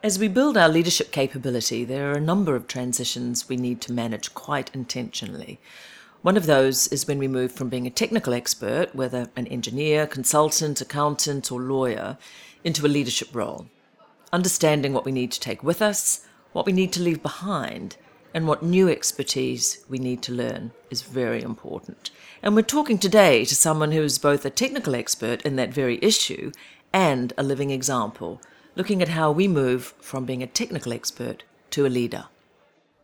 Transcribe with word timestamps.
As 0.00 0.16
we 0.16 0.28
build 0.28 0.56
our 0.56 0.68
leadership 0.68 1.10
capability, 1.10 1.84
there 1.84 2.12
are 2.12 2.16
a 2.16 2.20
number 2.20 2.54
of 2.54 2.68
transitions 2.68 3.48
we 3.48 3.56
need 3.56 3.80
to 3.80 3.92
manage 3.92 4.32
quite 4.32 4.70
intentionally. 4.72 5.58
One 6.22 6.36
of 6.36 6.46
those 6.46 6.86
is 6.88 7.08
when 7.08 7.18
we 7.18 7.26
move 7.26 7.50
from 7.50 7.68
being 7.68 7.84
a 7.84 7.90
technical 7.90 8.32
expert, 8.32 8.94
whether 8.94 9.28
an 9.34 9.48
engineer, 9.48 10.06
consultant, 10.06 10.80
accountant, 10.80 11.50
or 11.50 11.60
lawyer, 11.60 12.16
into 12.62 12.86
a 12.86 12.88
leadership 12.88 13.34
role. 13.34 13.66
Understanding 14.32 14.92
what 14.92 15.04
we 15.04 15.10
need 15.10 15.32
to 15.32 15.40
take 15.40 15.64
with 15.64 15.82
us, 15.82 16.24
what 16.52 16.64
we 16.64 16.72
need 16.72 16.92
to 16.92 17.02
leave 17.02 17.20
behind, 17.20 17.96
and 18.32 18.46
what 18.46 18.62
new 18.62 18.88
expertise 18.88 19.84
we 19.88 19.98
need 19.98 20.22
to 20.22 20.32
learn 20.32 20.70
is 20.90 21.02
very 21.02 21.42
important. 21.42 22.12
And 22.40 22.54
we're 22.54 22.62
talking 22.62 22.98
today 22.98 23.44
to 23.44 23.56
someone 23.56 23.90
who 23.90 24.02
is 24.04 24.20
both 24.20 24.44
a 24.44 24.50
technical 24.50 24.94
expert 24.94 25.42
in 25.42 25.56
that 25.56 25.74
very 25.74 25.98
issue 26.00 26.52
and 26.92 27.32
a 27.36 27.42
living 27.42 27.72
example, 27.72 28.40
looking 28.78 29.02
at 29.02 29.08
how 29.08 29.32
we 29.32 29.48
move 29.48 29.92
from 30.00 30.24
being 30.24 30.44
a 30.44 30.46
technical 30.46 30.92
expert 30.92 31.42
to 31.70 31.84
a 31.84 31.88
leader. 31.88 32.24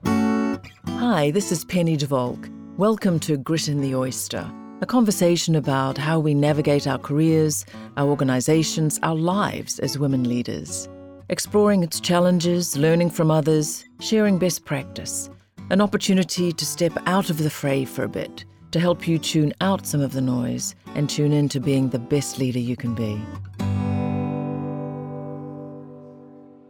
Hi, 0.07 1.33
this 1.33 1.51
is 1.51 1.65
Penny 1.65 1.97
de 1.97 2.07
Valk. 2.07 2.49
Welcome 2.77 3.19
to 3.21 3.37
Grit 3.37 3.67
in 3.67 3.81
the 3.81 3.93
Oyster, 3.93 4.49
a 4.83 4.87
conversation 4.87 5.57
about 5.57 5.99
how 5.99 6.21
we 6.21 6.33
navigate 6.33 6.87
our 6.87 6.99
careers, 6.99 7.67
our 7.97 8.09
organizations, 8.09 9.01
our 9.03 9.17
lives 9.17 9.81
as 9.81 9.99
women 9.99 10.29
leaders 10.29 10.89
exploring 11.29 11.83
its 11.83 12.01
challenges, 12.01 12.77
learning 12.77 13.11
from 13.11 13.31
others, 13.31 13.85
sharing 13.99 14.39
best 14.39 14.65
practice, 14.65 15.31
an 15.71 15.81
opportunity 15.81 16.53
to 16.53 16.67
step 16.67 16.93
out 17.07 17.31
of 17.31 17.39
the 17.39 17.51
fray 17.51 17.85
for 17.85 18.05
a 18.05 18.09
bit, 18.09 18.45
to 18.71 18.79
help 18.79 19.09
you 19.09 19.19
tune 19.19 19.53
out 19.61 19.87
some 19.87 20.03
of 20.03 20.13
the 20.13 20.21
noise 20.21 20.75
and 20.95 21.09
tune 21.09 21.33
in 21.33 21.49
to 21.49 21.59
being 21.59 21.89
the 21.89 21.99
best 21.99 22.39
leader 22.39 22.59
you 22.59 22.77
can 22.77 22.95
be. 22.95 23.21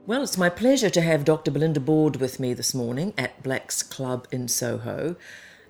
Well, 0.06 0.22
it's 0.22 0.36
my 0.36 0.50
pleasure 0.50 0.90
to 0.90 1.00
have 1.00 1.24
Dr. 1.24 1.50
Belinda 1.50 1.80
Board 1.80 2.16
with 2.16 2.38
me 2.38 2.52
this 2.52 2.74
morning 2.74 3.14
at 3.16 3.42
Black's 3.42 3.82
Club 3.82 4.28
in 4.30 4.48
Soho. 4.48 5.16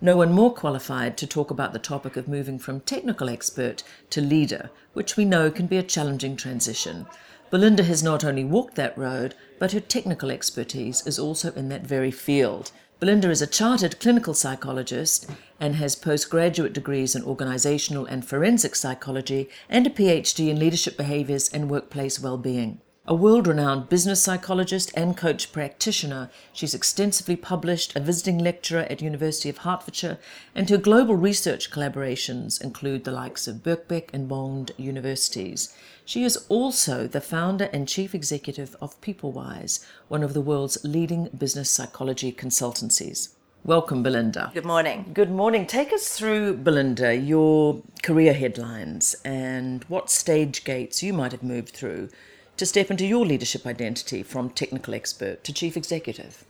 No 0.00 0.16
one 0.16 0.32
more 0.32 0.52
qualified 0.52 1.16
to 1.18 1.26
talk 1.28 1.52
about 1.52 1.72
the 1.72 1.78
topic 1.78 2.16
of 2.16 2.26
moving 2.26 2.58
from 2.58 2.80
technical 2.80 3.28
expert 3.28 3.84
to 4.10 4.20
leader, 4.20 4.70
which 4.92 5.16
we 5.16 5.24
know 5.24 5.52
can 5.52 5.68
be 5.68 5.76
a 5.76 5.84
challenging 5.84 6.34
transition. 6.34 7.06
Belinda 7.50 7.84
has 7.84 8.02
not 8.02 8.24
only 8.24 8.42
walked 8.42 8.74
that 8.74 8.98
road, 8.98 9.36
but 9.60 9.70
her 9.70 9.78
technical 9.78 10.32
expertise 10.32 11.06
is 11.06 11.16
also 11.16 11.52
in 11.52 11.68
that 11.68 11.86
very 11.86 12.10
field. 12.10 12.72
Belinda 12.98 13.30
is 13.30 13.40
a 13.40 13.46
chartered 13.46 14.00
clinical 14.00 14.34
psychologist 14.34 15.30
and 15.60 15.76
has 15.76 15.94
postgraduate 15.94 16.72
degrees 16.72 17.14
in 17.14 17.22
organizational 17.22 18.04
and 18.06 18.26
forensic 18.26 18.74
psychology 18.74 19.48
and 19.68 19.86
a 19.86 19.90
PhD 19.90 20.48
in 20.48 20.58
leadership 20.58 20.96
behaviors 20.96 21.48
and 21.50 21.70
workplace 21.70 22.18
well-being. 22.18 22.80
A 23.06 23.14
world 23.14 23.46
renowned 23.46 23.90
business 23.90 24.22
psychologist 24.22 24.90
and 24.96 25.14
coach 25.14 25.52
practitioner, 25.52 26.30
she's 26.54 26.72
extensively 26.72 27.36
published, 27.36 27.94
a 27.94 28.00
visiting 28.00 28.38
lecturer 28.38 28.86
at 28.88 29.02
University 29.02 29.50
of 29.50 29.58
Hertfordshire, 29.58 30.16
and 30.54 30.70
her 30.70 30.78
global 30.78 31.14
research 31.14 31.70
collaborations 31.70 32.58
include 32.58 33.04
the 33.04 33.12
likes 33.12 33.46
of 33.46 33.62
Birkbeck 33.62 34.08
and 34.14 34.26
Bond 34.26 34.72
universities. 34.78 35.76
She 36.06 36.24
is 36.24 36.46
also 36.48 37.06
the 37.06 37.20
founder 37.20 37.68
and 37.74 37.86
chief 37.86 38.14
executive 38.14 38.74
of 38.80 38.98
PeopleWise, 39.02 39.84
one 40.08 40.22
of 40.22 40.32
the 40.32 40.40
world's 40.40 40.82
leading 40.82 41.28
business 41.36 41.70
psychology 41.70 42.32
consultancies. 42.32 43.34
Welcome, 43.64 44.02
Belinda. 44.02 44.50
Good 44.54 44.64
morning. 44.64 45.10
Good 45.12 45.30
morning. 45.30 45.66
Take 45.66 45.92
us 45.92 46.16
through, 46.16 46.56
Belinda, 46.56 47.14
your 47.14 47.82
career 48.02 48.32
headlines 48.32 49.14
and 49.26 49.84
what 49.84 50.08
stage 50.08 50.64
gates 50.64 51.02
you 51.02 51.12
might 51.12 51.32
have 51.32 51.42
moved 51.42 51.70
through 51.74 52.08
to 52.56 52.66
step 52.66 52.90
into 52.90 53.06
your 53.06 53.26
leadership 53.26 53.66
identity 53.66 54.22
from 54.22 54.50
technical 54.50 54.94
expert 54.94 55.44
to 55.44 55.52
chief 55.52 55.76
executive? 55.76 56.44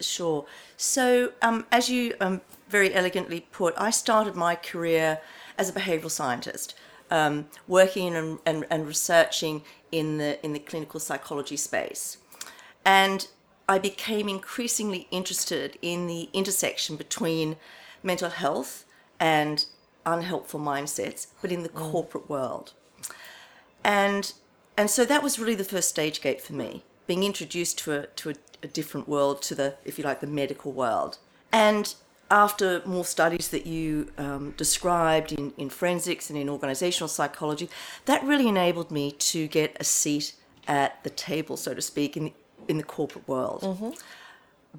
Sure. 0.00 0.46
So, 0.76 1.32
um, 1.42 1.66
as 1.70 1.90
you 1.90 2.14
um, 2.20 2.40
very 2.68 2.94
elegantly 2.94 3.46
put, 3.52 3.74
I 3.76 3.90
started 3.90 4.34
my 4.34 4.54
career 4.54 5.20
as 5.58 5.68
a 5.68 5.72
behavioural 5.72 6.10
scientist, 6.10 6.74
um, 7.10 7.46
working 7.68 8.14
and, 8.16 8.38
and, 8.46 8.66
and 8.70 8.86
researching 8.86 9.62
in 9.92 10.18
the 10.18 10.44
in 10.44 10.52
the 10.52 10.58
clinical 10.58 10.98
psychology 10.98 11.56
space, 11.56 12.16
and 12.84 13.28
I 13.68 13.78
became 13.78 14.28
increasingly 14.28 15.08
interested 15.10 15.78
in 15.82 16.06
the 16.06 16.28
intersection 16.32 16.96
between 16.96 17.56
mental 18.02 18.30
health 18.30 18.84
and 19.18 19.66
unhelpful 20.04 20.60
mindsets, 20.60 21.26
but 21.42 21.50
in 21.50 21.62
the 21.62 21.68
mm. 21.68 21.90
corporate 21.90 22.30
world. 22.30 22.72
And 23.84 24.32
and 24.76 24.90
so 24.90 25.04
that 25.04 25.22
was 25.22 25.38
really 25.38 25.54
the 25.54 25.64
first 25.64 25.88
stage 25.88 26.20
gate 26.20 26.40
for 26.40 26.52
me, 26.52 26.84
being 27.06 27.22
introduced 27.22 27.78
to 27.78 27.92
a, 27.92 28.06
to 28.06 28.30
a, 28.30 28.34
a 28.62 28.66
different 28.66 29.08
world, 29.08 29.42
to 29.42 29.54
the, 29.54 29.76
if 29.84 29.98
you 29.98 30.04
like, 30.04 30.20
the 30.20 30.26
medical 30.26 30.72
world. 30.72 31.18
And 31.52 31.94
after 32.30 32.82
more 32.84 33.04
studies 33.04 33.48
that 33.48 33.66
you 33.66 34.10
um, 34.18 34.52
described 34.56 35.32
in, 35.32 35.52
in 35.56 35.70
forensics 35.70 36.28
and 36.28 36.38
in 36.38 36.48
organizational 36.48 37.08
psychology, 37.08 37.70
that 38.06 38.22
really 38.24 38.48
enabled 38.48 38.90
me 38.90 39.12
to 39.12 39.46
get 39.46 39.76
a 39.78 39.84
seat 39.84 40.34
at 40.66 41.02
the 41.04 41.10
table, 41.10 41.56
so 41.56 41.72
to 41.74 41.82
speak, 41.82 42.16
in 42.16 42.24
the, 42.24 42.32
in 42.68 42.76
the 42.76 42.82
corporate 42.82 43.26
world. 43.28 43.62
Mm-hmm. 43.62 43.90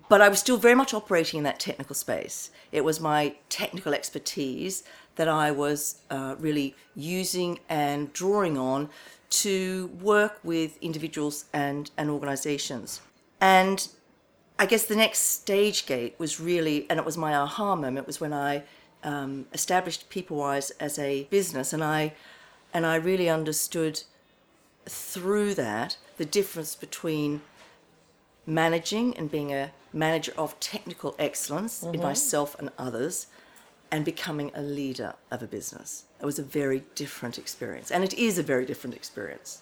But 0.09 0.22
I 0.22 0.30
was 0.30 0.40
still 0.40 0.57
very 0.57 0.75
much 0.75 0.94
operating 0.94 1.40
in 1.40 1.44
that 1.46 1.59
technical 1.59 1.96
space. 1.96 2.52
It 2.72 2.84
was 2.84 3.00
my 3.00 3.36
technical 3.50 3.94
expertise 3.94 4.84
that 5.16 5.28
I 5.28 5.50
was 5.50 6.02
uh, 6.12 6.36
really 6.38 6.75
using 6.96 7.59
and 7.68 8.13
drawing 8.13 8.57
on 8.57 8.90
to 9.30 9.88
work 10.02 10.40
with 10.44 10.78
individuals 10.82 11.46
and, 11.54 11.92
and 11.98 12.10
organizations. 12.10 13.02
And 13.42 13.88
I 14.60 14.66
guess 14.66 14.86
the 14.86 14.96
next 14.96 15.20
stage 15.20 15.86
gate 15.86 16.16
was 16.18 16.40
really, 16.40 16.90
and 16.90 17.00
it 17.00 17.06
was 17.06 17.18
my 17.18 17.36
aha 17.36 17.76
moment, 17.76 18.08
was 18.08 18.20
when 18.20 18.34
I 18.34 18.64
um, 19.04 19.46
established 19.54 20.10
PeopleWise 20.10 20.72
as 20.80 20.98
a 20.98 21.26
business, 21.26 21.74
and 21.74 21.84
I 21.84 22.14
and 22.74 22.86
I 22.86 22.96
really 22.96 23.30
understood 23.30 24.04
through 24.86 25.54
that 25.56 25.98
the 26.18 26.26
difference 26.26 26.76
between 26.76 27.42
managing 28.46 29.16
and 29.18 29.32
being 29.32 29.54
a 29.54 29.72
manager 29.94 30.34
of 30.38 30.60
technical 30.60 31.16
excellence 31.20 31.84
mm-hmm. 31.84 31.96
in 31.96 32.02
myself 32.02 32.56
and 32.60 32.72
others, 32.78 33.28
and 33.92 34.04
becoming 34.04 34.52
a 34.56 34.62
leader 34.62 35.14
of 35.30 35.44
a 35.44 35.48
business. 35.48 36.06
It 36.20 36.26
was 36.26 36.40
a 36.40 36.44
very 36.44 36.84
different 36.96 37.38
experience, 37.38 37.92
and 37.92 38.04
it 38.04 38.14
is 38.14 38.38
a 38.38 38.44
very 38.44 38.66
different 38.66 38.96
experience. 38.96 39.62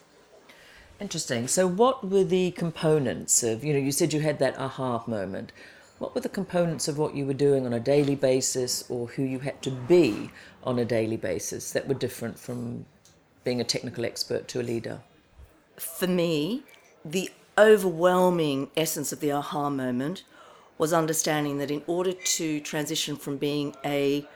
Interesting. 1.00 1.48
So, 1.48 1.68
what 1.68 2.10
were 2.10 2.24
the 2.24 2.52
components 2.52 3.44
of, 3.44 3.64
you 3.64 3.74
know, 3.74 3.80
you 3.80 3.92
said 3.92 4.14
you 4.14 4.22
had 4.22 4.40
that 4.40 4.58
aha 4.58 5.04
moment. 5.08 5.52
What 6.00 6.16
were 6.16 6.22
the 6.22 6.30
components 6.30 6.88
of 6.88 6.98
what 6.98 7.16
you 7.16 7.26
were 7.26 7.34
doing 7.34 7.66
on 7.66 7.74
a 7.74 7.80
daily 7.80 8.16
basis 8.16 8.84
or 8.90 9.08
who 9.08 9.24
you 9.24 9.40
had 9.40 9.62
to 9.64 9.72
be 9.72 10.30
on 10.64 10.80
a 10.80 10.86
daily 10.86 11.18
basis 11.18 11.72
that 11.72 11.88
were 11.88 11.94
different 11.94 12.38
from 12.38 12.86
being 13.44 13.62
a 13.62 13.66
technical 13.66 14.06
expert 14.06 14.48
to 14.50 14.62
a 14.62 14.64
leader? 14.64 15.02
For 15.78 16.08
me, 16.08 16.64
the 17.04 17.32
overwhelming 17.58 18.70
essence 18.76 19.12
of 19.12 19.20
the 19.20 19.32
aha 19.32 19.70
moment 19.70 20.24
was 20.78 20.92
understanding 20.92 21.58
that 21.60 21.72
in 21.72 21.84
order 21.88 22.12
to 22.12 22.60
transition 22.60 23.16
from 23.16 23.38
being 23.38 23.76
a 23.86 24.28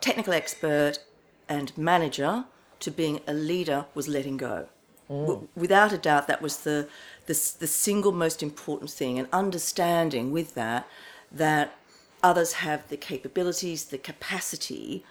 technical 0.00 0.32
expert 0.32 0.98
and 1.48 1.76
manager 1.76 2.44
to 2.80 2.90
being 2.90 3.20
a 3.26 3.34
leader 3.34 3.86
was 3.94 4.08
letting 4.08 4.36
go. 4.36 4.68
Mm. 5.10 5.48
Without 5.56 5.92
a 5.92 5.98
doubt, 5.98 6.26
that 6.28 6.42
was 6.42 6.58
the, 6.58 6.88
the, 7.26 7.32
the 7.58 7.66
single 7.66 8.12
most 8.12 8.42
important 8.42 8.90
thing, 8.90 9.18
and 9.18 9.26
understanding 9.32 10.30
with 10.32 10.54
that 10.54 10.86
that 11.30 11.76
others 12.22 12.54
have 12.54 12.88
the 12.88 12.96
capabilities, 12.96 13.86
the 13.86 13.98
capacity 13.98 15.04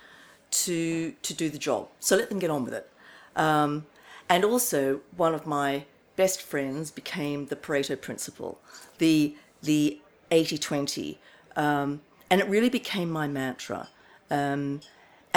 to 0.50 1.14
to 1.24 1.34
do 1.34 1.50
the 1.50 1.58
job. 1.58 1.90
So 2.00 2.16
let 2.16 2.30
them 2.30 2.40
get 2.40 2.50
on 2.50 2.64
with 2.64 2.74
it. 2.74 2.90
Um, 3.36 3.86
and 4.30 4.44
also, 4.44 5.02
one 5.16 5.34
of 5.34 5.46
my 5.46 5.86
best 6.16 6.42
friends 6.42 6.92
became 6.92 7.48
the 7.48 7.56
Pareto 7.56 8.00
principle, 8.00 8.60
the 8.98 9.36
the 9.62 10.00
80 10.32 10.58
20. 10.58 11.20
Um, 11.56 12.02
and 12.30 12.42
it 12.42 12.48
really 12.48 12.70
became 12.70 13.10
my 13.10 13.28
mantra. 13.28 13.90
Um, 14.30 14.82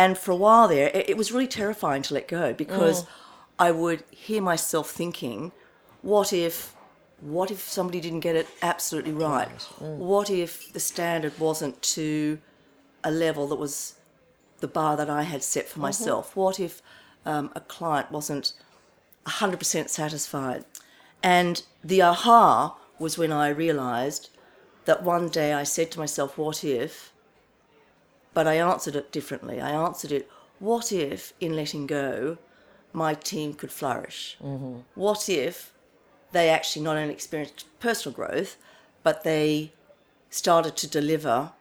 and 0.01 0.17
for 0.17 0.31
a 0.31 0.37
while 0.37 0.67
there, 0.67 0.89
it, 0.95 1.11
it, 1.11 1.17
was 1.19 1.31
really 1.31 1.47
terrifying 1.47 2.01
to 2.05 2.15
let 2.15 2.27
go 2.27 2.55
because 2.55 3.03
mm. 3.03 3.09
I 3.59 3.71
would 3.71 4.03
hear 4.11 4.41
myself 4.41 4.91
thinking, 4.91 5.53
what 6.03 6.33
if. 6.33 6.75
What 7.37 7.51
if 7.51 7.61
somebody 7.69 8.01
didn't 8.01 8.21
get 8.21 8.35
it 8.35 8.49
absolutely 8.63 9.13
right? 9.13 9.59
Mm. 9.79 9.97
What 9.99 10.31
if 10.31 10.73
the 10.73 10.81
standard 10.81 11.39
wasn't 11.39 11.83
to 11.97 12.39
a 13.05 13.11
level 13.11 13.47
that 13.49 13.57
was 13.57 13.97
the 14.61 14.69
bar 14.69 14.97
that 14.97 15.11
I 15.11 15.25
had 15.25 15.43
set 15.43 15.67
for 15.69 15.73
mm-hmm. 15.73 15.83
myself? 15.83 16.35
What 16.35 16.59
if 16.59 16.81
um, 17.27 17.53
a 17.55 17.61
client 17.61 18.11
wasn't 18.11 18.55
100% 19.27 19.91
satisfied? 19.91 20.65
And 21.23 21.63
the 21.85 22.01
aha 22.01 22.79
was 22.99 23.19
when 23.19 23.33
I 23.33 23.51
realized 23.51 24.31
that 24.87 25.03
one 25.03 25.29
day 25.29 25.53
I 25.53 25.65
said 25.65 25.91
to 25.91 25.99
myself, 25.99 26.39
what 26.39 26.65
if? 26.65 27.13
But 28.33 28.47
I 28.47 28.55
answered 28.55 28.97
it 28.97 29.13
differently. 29.13 29.61
I 29.61 29.71
answered 29.71 30.13
it, 30.13 30.31
what 30.59 30.93
if, 30.93 31.33
in 31.41 31.57
letting 31.57 31.87
go, 31.87 32.39
my 32.93 33.15
team 33.15 33.55
could 33.55 33.73
flourish? 33.73 34.37
Mm-hmm. 34.43 34.81
What 34.95 35.29
if 35.29 35.73
they 36.33 36.49
actually 36.49 36.83
not 36.83 36.97
only 36.97 37.13
experienced 37.13 37.67
personal 37.81 38.15
growth, 38.15 38.57
but 39.03 39.25
they 39.25 39.73
started 40.29 40.77
to 40.77 40.87
deliver 40.87 41.53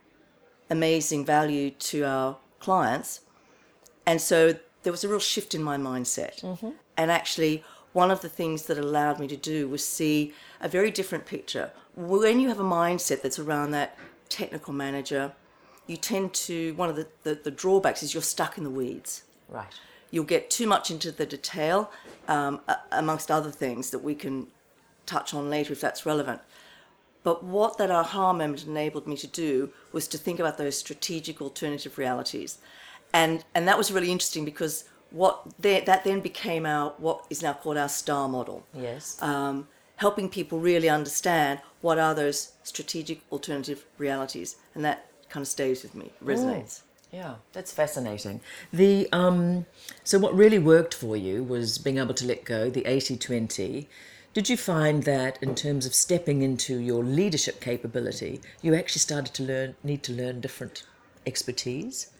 amazing 0.69 1.25
value 1.25 1.71
to 1.71 2.03
our 2.03 2.37
clients. 2.59 3.21
And 4.05 4.21
so 4.21 4.55
there 4.83 4.93
was 4.93 5.03
a 5.03 5.09
real 5.09 5.19
shift 5.19 5.55
in 5.55 5.63
my 5.63 5.77
mindset. 5.77 6.41
Mm-hmm. 6.41 6.69
And 6.95 7.11
actually, 7.11 7.63
one 7.93 8.11
of 8.11 8.21
the 8.21 8.29
things 8.29 8.63
that 8.67 8.77
allowed 8.77 9.19
me 9.19 9.27
to 9.27 9.37
do 9.37 9.67
was 9.67 9.83
see 9.83 10.33
a 10.61 10.69
very 10.69 10.91
different 10.91 11.25
picture. 11.25 11.71
When 11.95 12.39
you 12.39 12.49
have 12.49 12.59
a 12.59 12.63
mindset 12.63 13.21
that's 13.23 13.39
around 13.39 13.71
that 13.71 13.97
technical 14.29 14.73
manager, 14.73 15.33
you 15.89 15.97
tend 15.97 16.33
to, 16.33 16.73
one 16.75 16.89
of 16.89 16.95
the, 16.95 17.07
the, 17.23 17.33
the 17.35 17.51
drawbacks 17.51 18.03
is 18.03 18.13
you're 18.13 18.23
stuck 18.23 18.57
in 18.57 18.63
the 18.63 18.69
weeds. 18.69 19.23
Right. 19.49 19.73
You'll 20.11 20.25
get 20.25 20.49
too 20.49 20.67
much 20.67 20.91
into 20.91 21.11
the 21.11 21.25
detail, 21.25 21.91
um, 22.27 22.61
amongst 22.91 23.31
other 23.31 23.51
things 23.51 23.89
that 23.89 23.99
we 23.99 24.15
can 24.15 24.47
touch 25.05 25.33
on 25.33 25.49
later 25.49 25.73
if 25.73 25.81
that's 25.81 26.05
relevant. 26.05 26.41
But 27.23 27.43
what 27.43 27.77
that 27.79 27.91
aha 27.91 28.31
moment 28.33 28.65
enabled 28.65 29.07
me 29.07 29.17
to 29.17 29.27
do 29.27 29.71
was 29.91 30.07
to 30.09 30.17
think 30.17 30.39
about 30.39 30.57
those 30.57 30.77
strategic 30.77 31.41
alternative 31.41 31.97
realities. 31.97 32.59
And, 33.13 33.43
and 33.55 33.67
that 33.67 33.77
was 33.77 33.91
really 33.91 34.11
interesting 34.11 34.45
because 34.45 34.85
what 35.11 35.41
they, 35.59 35.81
that 35.81 36.03
then 36.03 36.19
became 36.19 36.65
our 36.65 36.93
what 36.99 37.25
is 37.29 37.41
now 37.41 37.53
called 37.53 37.77
our 37.77 37.89
star 37.89 38.29
model. 38.29 38.63
Yes. 38.73 39.21
Um, 39.21 39.67
helping 39.95 40.29
people 40.29 40.59
really 40.59 40.87
understand 40.87 41.59
what 41.81 41.97
are 41.97 42.13
those 42.15 42.53
strategic 42.63 43.19
alternative 43.31 43.85
realities, 43.97 44.55
and 44.73 44.85
that 44.85 45.08
kind 45.29 45.41
of 45.41 45.47
stays 45.47 45.83
with 45.83 45.95
me, 45.95 46.11
resonates. 46.23 46.81
Yeah, 47.11 47.35
that's 47.53 47.71
fascinating. 47.71 48.41
The 48.71 49.09
um, 49.11 49.65
so 50.03 50.19
what 50.19 50.35
really 50.35 50.59
worked 50.59 50.93
for 50.93 51.17
you 51.17 51.43
was 51.43 51.77
being 51.77 51.97
able 51.97 52.13
to 52.13 52.25
let 52.25 52.45
go 52.45 52.69
the 52.69 52.83
80-20 52.83 53.87
did 54.33 54.47
you 54.47 54.57
find 54.57 55.03
that 55.03 55.41
in 55.41 55.55
terms 55.55 55.85
of 55.85 55.95
stepping 55.95 56.43
into 56.43 56.79
your 56.79 57.03
leadership 57.03 57.59
capability, 57.59 58.41
you 58.61 58.75
actually 58.75 58.99
started 58.99 59.33
to 59.33 59.43
learn 59.43 59.75
need 59.83 60.03
to 60.03 60.13
learn 60.13 60.39
different 60.39 60.83
expertise? 61.25 62.11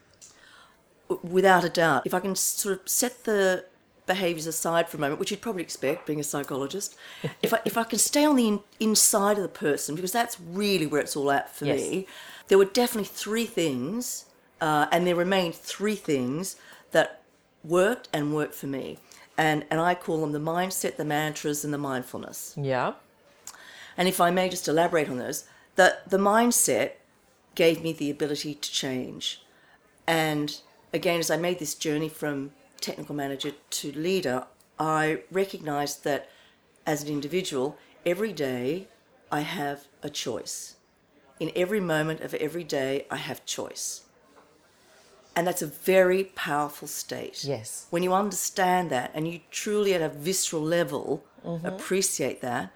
Without 1.23 1.63
a 1.63 1.69
doubt. 1.69 2.03
If 2.05 2.13
I 2.13 2.19
can 2.19 2.35
sort 2.35 2.79
of 2.79 2.89
set 2.89 3.25
the 3.25 3.65
behaviors 4.07 4.47
aside 4.47 4.89
for 4.89 4.97
a 4.97 4.99
moment, 4.99 5.19
which 5.19 5.29
you'd 5.29 5.41
probably 5.41 5.61
expect 5.61 6.07
being 6.07 6.19
a 6.19 6.23
psychologist, 6.23 6.95
if 7.43 7.53
I 7.53 7.59
if 7.63 7.77
I 7.77 7.83
can 7.83 7.99
stay 7.99 8.25
on 8.25 8.35
the 8.35 8.47
in, 8.47 8.59
inside 8.79 9.37
of 9.37 9.43
the 9.43 9.49
person 9.49 9.93
because 9.95 10.11
that's 10.11 10.39
really 10.39 10.87
where 10.87 11.01
it's 11.01 11.15
all 11.15 11.31
at 11.31 11.55
for 11.55 11.65
yes. 11.65 11.79
me. 11.79 12.07
There 12.49 12.57
were 12.57 12.65
definitely 12.65 13.05
three 13.05 13.45
things, 13.45 14.25
uh, 14.59 14.87
and 14.91 15.07
there 15.07 15.15
remained 15.15 15.55
three 15.55 15.95
things 15.95 16.57
that 16.91 17.21
worked 17.63 18.09
and 18.11 18.33
worked 18.33 18.53
for 18.53 18.67
me 18.67 18.97
and, 19.39 19.65
and 19.71 19.79
I 19.79 19.95
call 19.95 20.19
them 20.19 20.33
the 20.33 20.39
mindset, 20.39 20.97
the 20.97 21.05
mantras, 21.05 21.63
and 21.63 21.73
the 21.73 21.77
mindfulness. 21.77 22.53
Yeah. 22.57 22.95
And 23.95 24.09
if 24.09 24.19
I 24.19 24.31
may 24.31 24.49
just 24.49 24.67
elaborate 24.67 25.09
on 25.09 25.17
those, 25.17 25.45
the, 25.77 25.97
the 26.05 26.17
mindset 26.17 26.91
gave 27.55 27.81
me 27.81 27.93
the 27.93 28.11
ability 28.11 28.55
to 28.55 28.71
change. 28.71 29.41
And 30.05 30.59
again, 30.91 31.21
as 31.21 31.31
I 31.31 31.37
made 31.37 31.59
this 31.59 31.73
journey 31.73 32.09
from 32.09 32.51
technical 32.81 33.15
manager 33.15 33.51
to 33.69 33.91
leader, 33.93 34.45
I 34.77 35.21
recognized 35.31 36.03
that 36.03 36.29
as 36.85 37.03
an 37.03 37.07
individual, 37.07 37.77
every 38.05 38.33
day 38.33 38.89
I 39.31 39.41
have 39.41 39.87
a 40.03 40.09
choice. 40.09 40.75
In 41.39 41.51
every 41.55 41.79
moment 41.79 42.21
of 42.21 42.33
every 42.33 42.63
day, 42.63 43.05
I 43.09 43.15
have 43.15 43.45
choice. 43.45 44.01
And 45.35 45.47
that's 45.47 45.61
a 45.61 45.67
very 45.67 46.25
powerful 46.35 46.87
state. 46.87 47.45
Yes. 47.45 47.87
When 47.91 48.03
you 48.03 48.13
understand 48.13 48.89
that 48.89 49.11
and 49.13 49.27
you 49.27 49.39
truly 49.51 49.93
at 49.93 50.01
a 50.01 50.09
visceral 50.09 50.61
level 50.61 51.23
mm-hmm. 51.45 51.65
appreciate 51.65 52.41
that, 52.41 52.73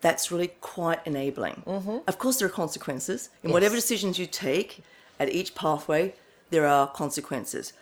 that's 0.00 0.30
really 0.30 0.48
quite 0.60 1.00
enabling. 1.06 1.62
Mm-hmm. 1.66 1.98
Of 2.06 2.18
course, 2.18 2.38
there 2.38 2.46
are 2.46 2.50
consequences. 2.50 3.30
In 3.42 3.48
yes. 3.48 3.54
whatever 3.54 3.74
decisions 3.74 4.18
you 4.18 4.26
take 4.26 4.82
at 5.18 5.32
each 5.32 5.54
pathway, 5.54 6.14
there 6.50 6.66
are 6.66 6.86
consequences. 6.86 7.72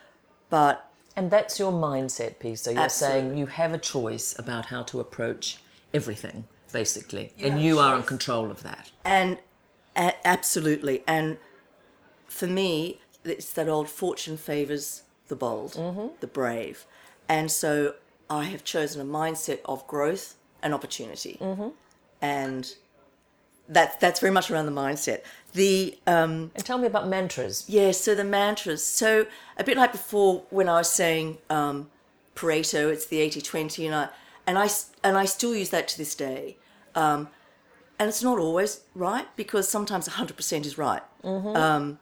But. 0.49 0.89
And 1.17 1.31
that's 1.31 1.59
your 1.59 1.73
mindset 1.73 2.39
piece. 2.39 2.63
So 2.63 2.71
you're 2.71 2.81
absolutely. 2.81 3.21
saying 3.21 3.39
you 3.39 3.47
have 3.47 3.73
a 3.73 3.79
choice 3.79 4.39
about 4.39 4.67
how 4.67 4.83
to 4.85 5.01
approach 5.01 5.59
everything, 5.93 6.45
basically. 6.77 7.33
You 7.39 7.47
and 7.47 7.63
you 7.63 7.79
are 7.79 7.97
in 7.97 8.03
control 8.03 8.51
of 8.51 8.63
that. 8.63 8.91
And 9.05 9.39
absolutely. 9.97 11.03
And 11.07 11.39
for 12.29 12.47
me, 12.47 13.01
it's 13.25 13.53
that 13.55 13.69
old 13.69 13.89
fortune 13.89 14.37
favors 14.37 15.03
the 15.29 15.37
bold, 15.37 15.73
mm-hmm. 15.73 16.09
the 16.21 16.27
brave. 16.27 16.85
And 17.29 17.51
so 17.51 17.95
I 18.29 18.45
have 18.45 18.63
chosen 18.63 19.01
a 19.01 19.05
mindset 19.05 19.61
of 19.65 19.87
growth 19.87 20.35
and 20.63 20.75
opportunity. 20.75 21.39
Mm-hmm. 21.41 21.69
And 22.21 22.75
that, 23.69 23.99
that's 23.99 24.21
very 24.21 24.33
much 24.33 24.51
around 24.51 24.67
the 24.67 24.73
mindset. 24.73 25.23
The 25.55 25.99
um, 26.07 26.51
and 26.55 26.65
tell 26.65 26.79
me 26.79 26.87
about 26.87 27.09
mantras. 27.09 27.65
Yeah, 27.67 27.93
so 27.93 28.15
the 28.15 28.25
mantras. 28.25 28.85
So 28.85 29.27
a 29.57 29.65
bit 29.65 29.79
like 29.79 29.93
before 29.93 30.45
when 30.51 30.69
I 30.69 30.75
was 30.75 30.91
saying 30.91 31.39
um, 31.49 31.89
Pareto, 32.35 32.93
it's 32.93 33.07
the 33.07 33.19
80-20, 33.19 33.87
and 33.87 33.95
I 33.95 34.09
and 34.47 34.59
I 34.59 34.69
and 35.03 35.17
I 35.17 35.25
still 35.25 35.55
use 35.57 35.71
that 35.71 35.89
to 35.89 35.99
this 35.99 36.15
day. 36.15 36.59
Um, 36.97 37.29
and 37.99 38.09
it's 38.09 38.23
not 38.23 38.39
always 38.39 38.81
right 38.95 39.27
because 39.37 39.69
sometimes 39.69 40.09
100% 40.09 40.67
is 40.67 40.77
right. 40.77 41.03
Mm-hmm. 41.23 41.57
Um, 41.57 41.99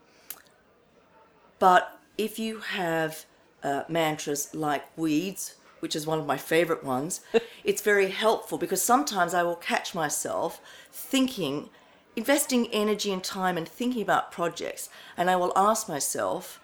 but 1.59 2.01
if 2.19 2.39
you 2.39 2.61
have 2.61 3.25
uh, 3.63 3.85
mantras 3.89 4.55
like 4.55 4.85
weeds, 4.97 5.55
which 5.81 5.95
is 5.95 6.07
one 6.07 6.19
of 6.19 6.27
my 6.27 6.37
favorite 6.37 6.83
ones, 6.83 7.21
it's 7.65 7.83
very 7.83 8.11
helpful 8.11 8.59
because 8.59 8.83
sometimes 8.83 9.35
I 9.35 9.43
will 9.43 9.57
catch 9.57 9.95
myself 9.95 10.61
thinking, 10.93 11.71
investing 12.17 12.69
energy 12.73 13.13
and 13.13 13.23
time 13.23 13.57
and 13.57 13.69
thinking 13.69 14.03
about 14.03 14.33
projects, 14.33 14.89
and 15.17 15.31
I 15.31 15.37
will 15.37 15.53
ask 15.57 15.89
myself 15.89 16.61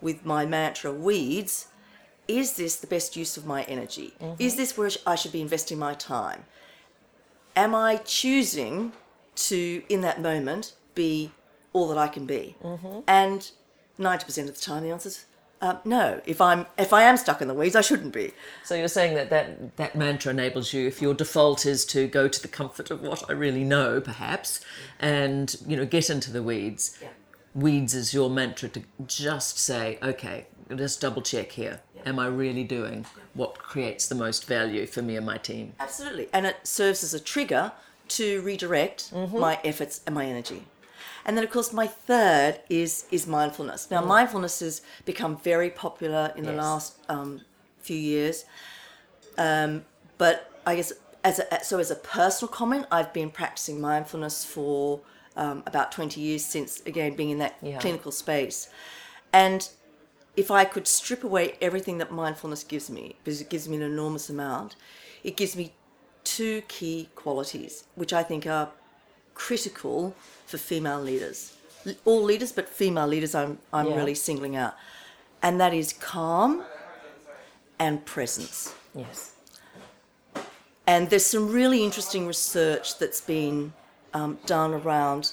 with 0.00 0.26
my 0.26 0.44
mantra 0.44 0.92
weeds, 0.92 1.68
is 2.28 2.56
this 2.56 2.76
the 2.76 2.86
best 2.86 3.16
use 3.16 3.36
of 3.36 3.46
my 3.46 3.62
energy? 3.64 4.14
Mm-hmm. 4.20 4.42
Is 4.42 4.56
this 4.56 4.76
where 4.76 4.90
I 5.06 5.14
should 5.14 5.32
be 5.32 5.40
investing 5.40 5.78
my 5.78 5.94
time? 5.94 6.44
Am 7.56 7.74
I 7.74 7.96
choosing 7.96 8.92
to, 9.36 9.82
in 9.88 10.00
that 10.02 10.20
moment, 10.20 10.74
be 10.94 11.32
all 11.72 11.88
that 11.88 11.98
I 11.98 12.08
can 12.08 12.26
be? 12.26 12.56
Mm-hmm. 12.62 13.00
And 13.06 13.50
90% 13.98 14.48
of 14.48 14.54
the 14.54 14.60
time 14.60 14.82
the 14.82 14.90
answer 14.90 15.08
is 15.08 15.24
uh, 15.62 15.76
no. 15.84 16.20
If 16.26 16.40
I'm 16.40 16.66
if 16.76 16.92
I 16.92 17.04
am 17.04 17.16
stuck 17.16 17.40
in 17.40 17.46
the 17.46 17.54
weeds, 17.54 17.76
I 17.76 17.82
shouldn't 17.82 18.12
be. 18.12 18.32
So 18.64 18.74
you're 18.74 18.88
saying 18.88 19.14
that, 19.14 19.30
that 19.30 19.76
that 19.76 19.94
mantra 19.94 20.32
enables 20.32 20.72
you, 20.72 20.88
if 20.88 21.00
your 21.00 21.14
default 21.14 21.64
is 21.64 21.84
to 21.86 22.08
go 22.08 22.26
to 22.26 22.42
the 22.42 22.48
comfort 22.48 22.90
of 22.90 23.00
what 23.00 23.30
I 23.30 23.32
really 23.32 23.62
know, 23.62 24.00
perhaps, 24.00 24.60
and 24.98 25.54
you 25.64 25.76
know 25.76 25.86
get 25.86 26.10
into 26.10 26.32
the 26.32 26.42
weeds. 26.42 26.98
Yeah. 27.00 27.08
Weeds 27.54 27.94
is 27.94 28.12
your 28.12 28.28
mantra 28.28 28.70
to 28.70 28.82
just 29.06 29.58
say, 29.58 29.98
okay, 30.02 30.46
just 30.74 31.00
double 31.00 31.22
check 31.22 31.52
here. 31.52 31.80
Am 32.06 32.18
I 32.18 32.26
really 32.26 32.64
doing 32.64 33.06
what 33.34 33.58
creates 33.58 34.08
the 34.08 34.14
most 34.14 34.46
value 34.46 34.86
for 34.86 35.02
me 35.02 35.16
and 35.16 35.26
my 35.26 35.38
team? 35.38 35.74
Absolutely, 35.80 36.28
and 36.32 36.46
it 36.46 36.56
serves 36.64 37.02
as 37.04 37.14
a 37.14 37.20
trigger 37.20 37.72
to 38.08 38.42
redirect 38.42 39.12
mm-hmm. 39.12 39.38
my 39.38 39.58
efforts 39.64 40.00
and 40.06 40.14
my 40.14 40.26
energy. 40.26 40.64
And 41.24 41.36
then, 41.36 41.44
of 41.44 41.50
course, 41.50 41.72
my 41.72 41.86
third 41.86 42.60
is 42.68 43.06
is 43.10 43.26
mindfulness. 43.26 43.90
Now, 43.90 44.02
mm. 44.02 44.08
mindfulness 44.08 44.60
has 44.60 44.82
become 45.04 45.36
very 45.36 45.70
popular 45.70 46.32
in 46.36 46.44
yes. 46.44 46.50
the 46.50 46.56
last 46.56 46.98
um, 47.08 47.42
few 47.78 47.96
years. 47.96 48.44
Um, 49.38 49.84
but 50.18 50.50
I 50.66 50.76
guess 50.76 50.92
as 51.22 51.38
a, 51.38 51.64
so 51.64 51.78
as 51.78 51.90
a 51.90 51.94
personal 51.94 52.50
comment, 52.52 52.86
I've 52.90 53.12
been 53.12 53.30
practicing 53.30 53.80
mindfulness 53.80 54.44
for 54.44 55.00
um, 55.36 55.62
about 55.64 55.92
twenty 55.92 56.20
years 56.20 56.44
since 56.44 56.80
again 56.86 57.14
being 57.14 57.30
in 57.30 57.38
that 57.38 57.56
yeah. 57.62 57.78
clinical 57.78 58.10
space, 58.10 58.68
and 59.32 59.68
if 60.36 60.50
I 60.50 60.64
could 60.64 60.86
strip 60.86 61.24
away 61.24 61.56
everything 61.60 61.98
that 61.98 62.10
mindfulness 62.10 62.64
gives 62.64 62.88
me, 62.90 63.16
because 63.22 63.40
it 63.40 63.50
gives 63.50 63.68
me 63.68 63.76
an 63.76 63.82
enormous 63.82 64.30
amount, 64.30 64.76
it 65.22 65.36
gives 65.36 65.56
me 65.56 65.72
two 66.24 66.62
key 66.68 67.08
qualities, 67.14 67.84
which 67.94 68.12
I 68.12 68.22
think 68.22 68.46
are 68.46 68.70
critical 69.34 70.14
for 70.46 70.58
female 70.58 71.00
leaders. 71.00 71.56
All 72.04 72.22
leaders, 72.22 72.52
but 72.52 72.68
female 72.68 73.06
leaders, 73.06 73.34
I'm, 73.34 73.58
I'm 73.72 73.88
yeah. 73.88 73.96
really 73.96 74.14
singling 74.14 74.56
out. 74.56 74.74
And 75.42 75.60
that 75.60 75.74
is 75.74 75.92
calm 75.92 76.62
and 77.78 78.04
presence. 78.04 78.74
Yes. 78.94 79.32
And 80.86 81.10
there's 81.10 81.26
some 81.26 81.50
really 81.50 81.84
interesting 81.84 82.26
research 82.26 82.98
that's 82.98 83.20
been 83.20 83.72
um, 84.14 84.38
done 84.46 84.74
around 84.74 85.32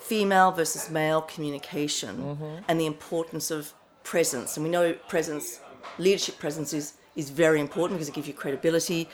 female 0.00 0.50
versus 0.50 0.90
male 0.90 1.22
communication 1.22 2.16
mm-hmm. 2.16 2.56
and 2.68 2.80
the 2.80 2.86
importance 2.86 3.50
of 3.50 3.72
presence. 4.04 4.56
And 4.56 4.64
we 4.64 4.70
know 4.70 4.92
presence, 5.08 5.60
leadership 5.98 6.38
presence 6.38 6.72
is, 6.72 6.94
is 7.16 7.30
very 7.30 7.60
important 7.60 7.98
because 7.98 8.08
it 8.08 8.14
gives 8.14 8.28
you 8.28 8.34
credibility 8.34 9.08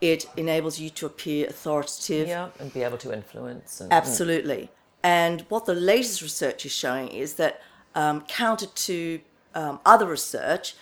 it 0.00 0.26
enables 0.36 0.78
you 0.78 0.90
to 0.90 1.06
appear 1.06 1.46
authoritative. 1.46 2.28
Yeah, 2.28 2.48
and 2.58 2.72
be 2.72 2.82
able 2.82 2.98
to 2.98 3.12
influence. 3.12 3.80
And, 3.80 3.92
Absolutely. 3.92 4.70
And 5.02 5.42
what 5.48 5.64
the 5.64 5.74
latest 5.74 6.20
research 6.20 6.66
is 6.66 6.72
showing 6.72 7.08
is 7.08 7.34
that, 7.34 7.62
um, 7.94 8.22
counter 8.22 8.66
to 8.66 9.20
um, 9.54 9.80
other 9.86 10.06
research, 10.06 10.74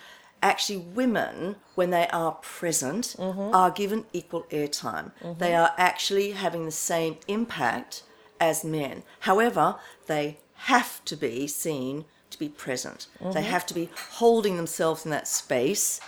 actually 0.42 0.78
women, 0.78 1.56
when 1.74 1.90
they 1.90 2.08
are 2.08 2.32
present, 2.32 3.14
are 3.18 3.70
given 3.70 4.06
equal 4.12 4.44
airtime. 4.50 5.12
They 5.38 5.54
are 5.54 5.72
actually 5.76 6.32
having 6.32 6.64
the 6.64 6.72
same 6.72 7.18
impact 7.28 8.02
as 8.40 8.64
men. 8.64 9.02
However, 9.20 9.76
they 10.06 10.38
have 10.54 11.04
to 11.04 11.16
be 11.16 11.46
seen 11.46 12.06
to 12.32 12.38
be 12.38 12.48
present. 12.48 13.06
They 13.32 13.42
have 13.42 13.64
to 13.66 13.74
be 13.74 13.88
holding 14.12 14.56
themselves 14.56 15.04
in 15.04 15.10
that 15.12 15.28
space, 15.28 16.00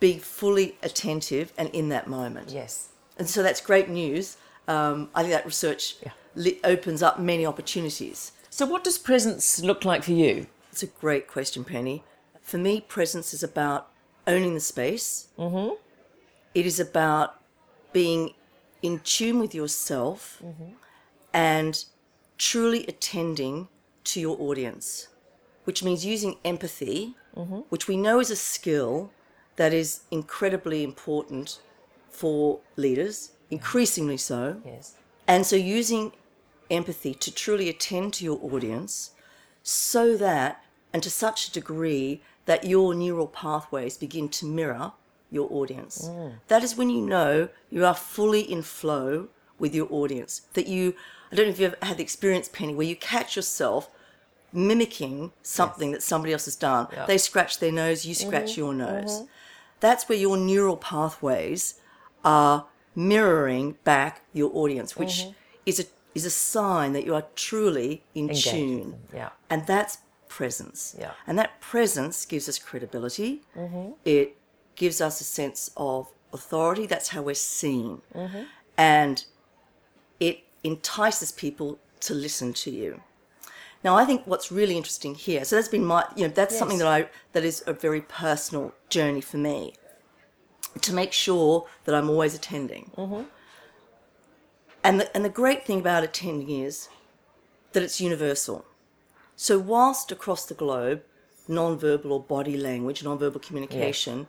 being 0.00 0.18
fully 0.18 0.76
attentive 0.82 1.52
and 1.56 1.68
in 1.70 1.88
that 1.90 2.06
moment. 2.08 2.50
Yes. 2.50 2.88
And 3.18 3.28
so 3.28 3.42
that's 3.42 3.60
great 3.60 3.88
news. 3.88 4.36
Um, 4.66 5.10
I 5.14 5.22
think 5.22 5.32
that 5.34 5.44
research 5.46 5.96
Yeah. 6.02 6.12
li- 6.34 6.60
opens 6.64 7.02
up 7.02 7.18
many 7.18 7.44
opportunities. 7.46 8.32
So, 8.50 8.66
what 8.66 8.82
does 8.84 8.98
presence 8.98 9.60
look 9.60 9.84
like 9.84 10.02
for 10.02 10.12
you? 10.12 10.46
It's 10.72 10.82
a 10.82 10.86
great 10.86 11.26
question, 11.28 11.64
Penny. 11.64 12.02
For 12.40 12.58
me, 12.58 12.80
presence 12.80 13.32
is 13.34 13.42
about 13.42 13.90
owning 14.26 14.54
the 14.54 14.60
space. 14.60 15.28
Mm-hmm. 15.38 15.74
is 16.54 16.80
about 16.80 17.40
being 17.92 18.34
in 18.82 18.98
tune 19.00 19.38
with 19.38 19.54
yourself 19.54 20.42
and 21.32 21.84
truly 22.38 22.84
attending 22.86 23.68
to 24.04 24.20
your 24.20 24.36
audience, 24.40 25.06
which 25.64 25.82
means 25.82 26.04
using 26.04 26.36
empathy, 26.44 27.14
which 27.68 27.88
we 27.88 27.96
know 27.96 28.20
is 28.20 28.30
a 28.30 28.36
skill 28.36 29.10
that 29.56 29.72
is 29.72 30.00
incredibly 30.10 30.82
important 30.82 31.60
for 32.08 32.60
leaders, 32.76 33.32
increasingly 33.50 34.16
so. 34.16 34.60
Yes. 34.64 34.94
And 35.26 35.46
so 35.46 35.56
using 35.56 36.12
empathy 36.70 37.14
to 37.14 37.34
truly 37.34 37.68
attend 37.68 38.14
to 38.14 38.24
your 38.24 38.38
audience 38.42 39.12
so 39.62 40.16
that, 40.16 40.64
and 40.92 41.02
to 41.02 41.10
such 41.10 41.48
a 41.48 41.52
degree, 41.52 42.22
that 42.46 42.64
your 42.64 42.94
neural 42.94 43.26
pathways 43.26 43.96
begin 43.96 44.28
to 44.30 44.46
mirror 44.46 44.92
your 45.30 45.48
audience. 45.52 46.08
Mm. 46.08 46.34
That 46.48 46.64
is 46.64 46.76
when 46.76 46.90
you 46.90 47.00
know 47.00 47.48
you 47.70 47.84
are 47.84 47.94
fully 47.94 48.40
in 48.40 48.62
flow 48.62 49.28
with 49.58 49.74
your 49.74 49.86
audience. 49.90 50.42
That 50.54 50.66
you, 50.66 50.94
I 51.30 51.36
don't 51.36 51.46
know 51.46 51.52
if 51.52 51.60
you've 51.60 51.74
ever 51.74 51.86
had 51.86 51.98
the 51.98 52.02
experience, 52.02 52.48
Penny, 52.48 52.74
where 52.74 52.86
you 52.86 52.96
catch 52.96 53.36
yourself 53.36 53.90
mimicking 54.52 55.32
something 55.42 55.92
that 55.92 56.02
somebody 56.02 56.32
else 56.32 56.46
has 56.46 56.56
done. 56.56 56.88
Yeah. 56.92 57.06
They 57.06 57.18
scratch 57.18 57.58
their 57.58 57.72
nose, 57.72 58.04
you 58.04 58.14
scratch 58.14 58.52
mm-hmm. 58.52 58.60
your 58.60 58.74
nose. 58.74 59.12
Mm-hmm. 59.12 59.24
That's 59.80 60.08
where 60.08 60.18
your 60.18 60.36
neural 60.36 60.76
pathways 60.76 61.80
are 62.24 62.66
mirroring 62.94 63.76
back 63.84 64.22
your 64.32 64.50
audience, 64.54 64.96
which 64.96 65.22
mm-hmm. 65.22 65.32
is 65.66 65.80
a 65.80 65.84
is 66.14 66.24
a 66.24 66.30
sign 66.30 66.92
that 66.92 67.04
you 67.06 67.14
are 67.14 67.26
truly 67.36 68.02
in 68.14 68.28
Engaged 68.28 68.50
tune. 68.50 68.98
yeah. 69.14 69.30
And 69.48 69.64
that's 69.66 69.98
presence. 70.28 70.96
Yeah. 70.98 71.12
And 71.26 71.38
that 71.38 71.60
presence 71.60 72.24
gives 72.24 72.48
us 72.48 72.58
credibility. 72.58 73.42
It 74.04 74.36
gives 74.74 75.00
us 75.00 75.20
a 75.20 75.24
sense 75.24 75.70
of 75.76 76.08
authority. 76.32 76.86
That's 76.86 77.08
how 77.10 77.22
we're 77.22 77.34
seen. 77.34 78.02
And 78.76 79.24
it 80.18 80.44
entices 80.64 81.32
people 81.32 81.78
to 82.00 82.14
listen 82.14 82.52
to 82.54 82.70
you. 82.70 83.02
Now, 83.82 83.96
I 83.96 84.04
think 84.04 84.26
what's 84.26 84.52
really 84.52 84.76
interesting 84.76 85.14
here, 85.14 85.44
so 85.44 85.56
that's 85.56 85.68
been 85.68 85.84
my, 85.84 86.04
you 86.14 86.26
know, 86.26 86.32
that's 86.32 86.58
something 86.58 86.78
that 86.78 86.86
I, 86.86 87.08
that 87.32 87.44
is 87.44 87.64
a 87.66 87.72
very 87.72 88.02
personal 88.02 88.74
journey 88.90 89.22
for 89.22 89.38
me 89.38 89.74
to 90.82 90.92
make 90.92 91.12
sure 91.12 91.66
that 91.84 91.94
I'm 91.94 92.10
always 92.10 92.34
attending. 92.34 92.90
Mm-hmm. 92.96 93.22
And, 94.84 95.00
the, 95.00 95.14
and 95.16 95.24
the 95.24 95.30
great 95.30 95.66
thing 95.66 95.80
about 95.80 96.04
attending 96.04 96.50
is 96.50 96.88
that 97.72 97.82
it's 97.82 98.00
universal. 98.00 98.66
So, 99.34 99.58
whilst 99.58 100.12
across 100.12 100.44
the 100.44 100.54
globe, 100.54 101.02
non-verbal 101.48 102.12
or 102.12 102.22
body 102.22 102.56
language, 102.56 103.02
non-verbal 103.02 103.40
communication, 103.40 104.26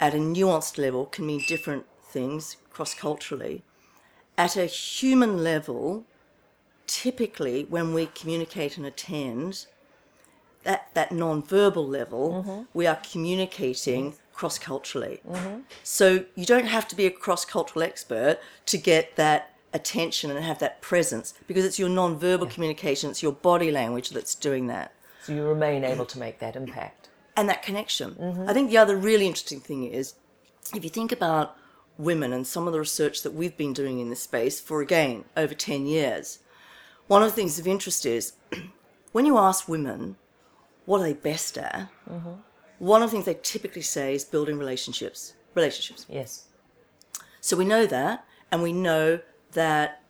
at 0.00 0.14
a 0.14 0.18
nuanced 0.18 0.78
level 0.78 1.06
can 1.06 1.26
mean 1.26 1.42
different 1.46 1.86
things 2.04 2.56
cross 2.70 2.94
culturally, 2.94 3.62
at 4.38 4.56
a 4.56 4.66
human 4.66 5.42
level, 5.42 6.04
typically 6.86 7.64
when 7.64 7.94
we 7.94 8.06
communicate 8.06 8.76
and 8.76 8.86
attend, 8.86 9.66
that, 10.64 10.90
that 10.94 11.12
non-verbal 11.12 11.86
level, 11.86 12.44
mm-hmm. 12.44 12.62
we 12.74 12.86
are 12.86 12.98
communicating 13.10 14.14
cross 14.32 14.58
culturally. 14.58 15.20
Mm-hmm. 15.28 15.60
So 15.82 16.24
you 16.34 16.44
don't 16.44 16.66
have 16.66 16.86
to 16.88 16.96
be 16.96 17.06
a 17.06 17.10
cross 17.10 17.44
cultural 17.44 17.82
expert 17.82 18.38
to 18.66 18.76
get 18.76 19.16
that 19.16 19.54
attention 19.72 20.30
and 20.30 20.44
have 20.44 20.58
that 20.58 20.80
presence 20.80 21.34
because 21.46 21.64
it's 21.64 21.78
your 21.78 21.88
non-verbal 21.88 22.46
communication, 22.48 23.10
it's 23.10 23.22
your 23.22 23.32
body 23.32 23.70
language 23.70 24.10
that's 24.10 24.34
doing 24.34 24.66
that 24.68 24.92
So, 25.22 25.32
you 25.32 25.44
remain 25.44 25.84
able 25.84 26.06
to 26.06 26.18
make 26.18 26.38
that 26.40 26.56
impact. 26.56 27.08
and 27.36 27.48
that 27.48 27.62
connection. 27.62 28.12
Mm-hmm. 28.12 28.48
I 28.48 28.52
think 28.54 28.70
the 28.70 28.78
other 28.78 28.96
really 28.96 29.26
interesting 29.26 29.60
thing 29.60 29.84
is 29.84 30.14
if 30.74 30.82
you 30.82 30.90
think 30.90 31.12
about 31.12 31.56
women 31.98 32.32
and 32.32 32.46
some 32.46 32.66
of 32.66 32.72
the 32.72 32.78
research 32.78 33.22
that 33.22 33.32
we've 33.32 33.56
been 33.56 33.72
doing 33.72 33.98
in 34.00 34.10
this 34.10 34.22
space 34.22 34.60
for 34.60 34.80
again 34.80 35.24
over 35.36 35.54
10 35.54 35.86
years, 35.86 36.38
one 37.08 37.22
of 37.22 37.30
the 37.30 37.34
things 37.34 37.58
of 37.58 37.66
interest 37.66 38.04
is 38.06 38.32
when 39.12 39.26
you 39.26 39.38
ask 39.38 39.68
women 39.68 40.16
what 40.84 41.00
are 41.00 41.04
they 41.04 41.14
best 41.14 41.58
at, 41.58 41.88
one 42.78 43.02
of 43.02 43.10
the 43.10 43.14
things 43.14 43.24
they 43.24 43.38
typically 43.42 43.82
say 43.82 44.14
is 44.14 44.24
building 44.24 44.58
relationships. 44.58 45.34
Relationships. 45.54 46.06
Yes. 46.08 46.44
So 47.40 47.56
we 47.56 47.64
know 47.64 47.86
that, 47.86 48.24
and 48.52 48.62
we 48.62 48.72
know 48.72 49.20
that 49.52 50.02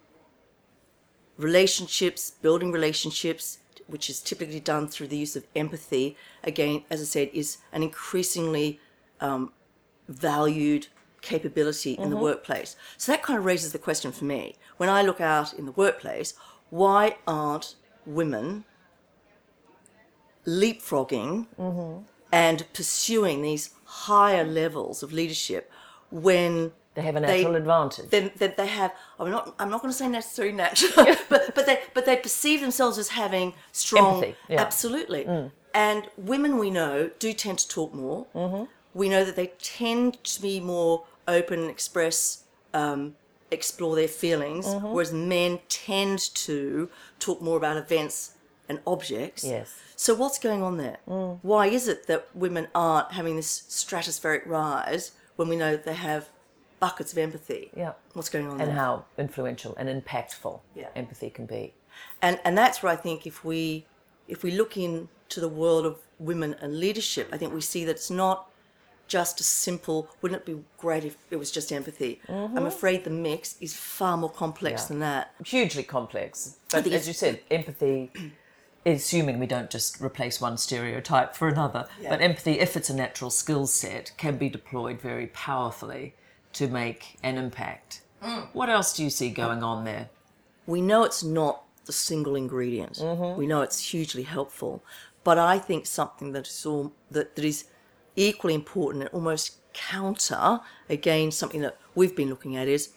relationships, 1.36 2.32
building 2.42 2.72
relationships, 2.72 3.58
which 3.86 4.10
is 4.10 4.20
typically 4.20 4.60
done 4.60 4.88
through 4.88 5.08
the 5.08 5.16
use 5.16 5.36
of 5.36 5.46
empathy, 5.54 6.16
again, 6.42 6.82
as 6.90 7.00
I 7.00 7.04
said, 7.04 7.30
is 7.32 7.58
an 7.72 7.82
increasingly 7.82 8.80
um, 9.20 9.52
valued 10.08 10.88
capability 11.20 11.92
in 11.92 12.10
the 12.10 12.16
workplace. 12.16 12.76
So 12.96 13.12
that 13.12 13.22
kind 13.22 13.38
of 13.38 13.44
raises 13.44 13.72
the 13.72 13.78
question 13.78 14.12
for 14.12 14.24
me 14.24 14.56
when 14.76 14.88
I 14.88 15.02
look 15.02 15.20
out 15.20 15.52
in 15.54 15.66
the 15.66 15.72
workplace 15.72 16.34
why 16.70 17.16
aren't 17.26 17.74
women 18.04 18.64
leapfrogging 20.46 21.46
and 22.32 22.72
pursuing 22.72 23.42
these 23.42 23.70
higher 23.84 24.44
levels 24.44 25.02
of 25.02 25.12
leadership 25.12 25.70
when 26.10 26.72
They 26.94 27.02
have 27.02 27.16
a 27.16 27.20
natural 27.20 27.56
advantage. 27.56 28.10
then, 28.10 28.30
then 28.36 28.54
they 28.56 28.66
have 28.66 28.92
I'm 29.18 29.30
not 29.30 29.54
I'm 29.58 29.70
not 29.70 29.80
going 29.82 29.90
to 29.92 29.96
say 29.96 30.08
necessarily 30.08 30.54
natural 30.54 30.92
but 31.28 31.54
but 31.54 31.66
they 31.66 31.80
but 31.94 32.06
they 32.06 32.16
perceive 32.16 32.60
themselves 32.60 32.98
as 32.98 33.08
having 33.08 33.54
strong 33.72 34.16
Empathy, 34.24 34.36
yeah. 34.48 34.58
Mm. 34.58 34.60
absolutely 34.66 35.50
and 35.74 36.08
women 36.16 36.58
we 36.58 36.70
know 36.70 37.10
do 37.18 37.32
tend 37.32 37.58
to 37.60 37.68
talk 37.68 37.92
more 37.94 38.26
Mm-hmm. 38.34 38.64
we 38.94 39.08
know 39.08 39.24
that 39.24 39.36
they 39.36 39.48
tend 39.62 40.22
to 40.24 40.40
be 40.42 40.60
more 40.60 41.04
open 41.28 41.58
and 41.60 41.70
express 41.70 42.44
um, 42.72 43.16
explore 43.50 43.94
their 43.96 44.08
feelings 44.08 44.66
Mm-hmm. 44.66 44.92
whereas 44.92 45.12
men 45.12 45.60
tend 45.68 46.18
to 46.46 46.88
talk 47.18 47.40
more 47.40 47.56
about 47.56 47.76
events 47.76 48.32
and 48.68 48.80
objects 48.86 49.44
Yes. 49.44 49.74
so 49.94 50.14
what's 50.14 50.38
going 50.38 50.62
on 50.62 50.76
there 50.78 50.98
why 51.42 51.66
is 51.66 51.86
it 51.88 52.06
that 52.08 52.28
women 52.34 52.66
aren't 52.74 53.12
having 53.12 53.36
this 53.36 53.62
stratospheric 53.68 54.44
rise 54.46 55.12
when 55.36 55.48
we 55.48 55.56
know 55.56 55.76
they 55.76 55.94
have 55.94 56.28
buckets 56.80 57.12
of 57.12 57.18
empathy 57.18 57.70
Yeah. 57.76 57.92
what's 58.14 58.28
going 58.28 58.46
on 58.48 58.60
and 58.60 58.70
there 58.70 58.76
how 58.76 59.04
influential 59.18 59.74
and 59.78 59.88
impactful 59.88 60.60
Yeah. 60.74 60.88
empathy 60.96 61.30
can 61.30 61.46
be. 61.46 61.72
and 62.20 62.40
and 62.44 62.58
that's 62.58 62.82
where 62.82 62.92
I 62.92 62.96
think 62.96 63.26
if 63.26 63.44
we 63.44 63.86
if 64.28 64.42
we 64.42 64.50
look 64.50 64.76
into 64.76 65.38
the 65.40 65.48
world 65.48 65.86
of 65.86 65.98
women 66.18 66.56
and 66.60 66.80
leadership, 66.80 67.28
I 67.32 67.36
think 67.38 67.54
we 67.54 67.60
see 67.60 67.84
that 67.84 67.92
it's 67.92 68.10
not 68.10 68.50
just 69.08 69.40
a 69.40 69.44
simple. 69.44 70.08
Wouldn't 70.20 70.42
it 70.42 70.46
be 70.46 70.62
great 70.78 71.04
if 71.04 71.16
it 71.30 71.36
was 71.36 71.50
just 71.50 71.72
empathy? 71.72 72.20
I'm 72.28 72.66
afraid 72.66 73.04
the 73.04 73.10
mix 73.10 73.56
is 73.60 73.74
far 73.74 74.16
more 74.16 74.30
complex 74.30 74.84
Mm-hmm. 74.84 74.92
Yeah. 74.94 74.98
than 74.98 75.00
that. 75.00 75.34
Hugely 75.46 75.82
complex. 75.82 76.56
But 76.70 76.84
think 76.84 76.94
as 76.96 77.06
you 77.06 77.12
said, 77.14 77.40
empathy, 77.50 78.10
assuming 78.86 79.38
we 79.38 79.46
don't 79.46 79.70
just 79.70 80.00
replace 80.00 80.40
one 80.40 80.56
stereotype 80.56 81.34
for 81.34 81.48
another, 81.48 81.88
Yeah. 82.00 82.10
but 82.10 82.20
empathy, 82.20 82.58
if 82.60 82.76
it's 82.76 82.90
a 82.90 82.94
natural 82.94 83.30
skill 83.30 83.66
set, 83.66 84.12
can 84.16 84.36
be 84.38 84.48
deployed 84.48 85.00
very 85.00 85.26
powerfully 85.28 86.14
to 86.54 86.68
make 86.68 87.16
an 87.22 87.36
impact. 87.36 88.02
Mm. 88.22 88.48
What 88.52 88.68
else 88.68 88.92
do 88.96 89.02
you 89.04 89.10
see 89.10 89.30
going 89.30 89.62
on 89.62 89.84
there? 89.84 90.08
We 90.66 90.80
know 90.80 91.04
it's 91.04 91.22
not 91.22 91.62
the 91.84 91.92
single 91.92 92.34
ingredient. 92.34 92.98
We 93.38 93.46
know 93.46 93.62
it's 93.62 93.90
hugely 93.92 94.24
helpful, 94.24 94.82
but 95.22 95.38
I 95.38 95.58
think 95.60 95.86
something 95.86 96.32
that 96.32 96.48
is 96.48 96.66
all 96.66 96.92
that, 97.10 97.36
that 97.36 97.44
is 97.44 97.66
equally 98.16 98.54
important 98.54 99.04
and 99.04 99.10
almost 99.12 99.56
counter 99.72 100.60
again 100.88 101.30
something 101.30 101.60
that 101.60 101.76
we've 101.94 102.16
been 102.16 102.30
looking 102.30 102.56
at 102.56 102.66
is 102.66 102.90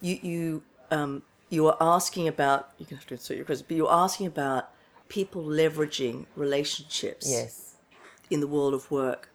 you 0.00 0.18
you 0.22 0.62
um, 0.90 1.22
you 1.48 1.66
are 1.66 1.76
asking 1.80 2.28
about 2.28 2.70
you 2.78 2.84
can 2.86 2.96
have 2.96 3.06
to 3.06 3.14
insert 3.14 3.36
your 3.36 3.46
question, 3.46 3.64
but 3.68 3.76
you're 3.76 3.90
asking 3.92 4.26
about 4.26 4.70
people 5.08 5.42
leveraging 5.44 6.26
relationships 6.36 7.28
Yes. 7.30 7.74
in 8.30 8.40
the 8.40 8.46
world 8.46 8.74
of 8.74 8.90
work. 8.90 9.30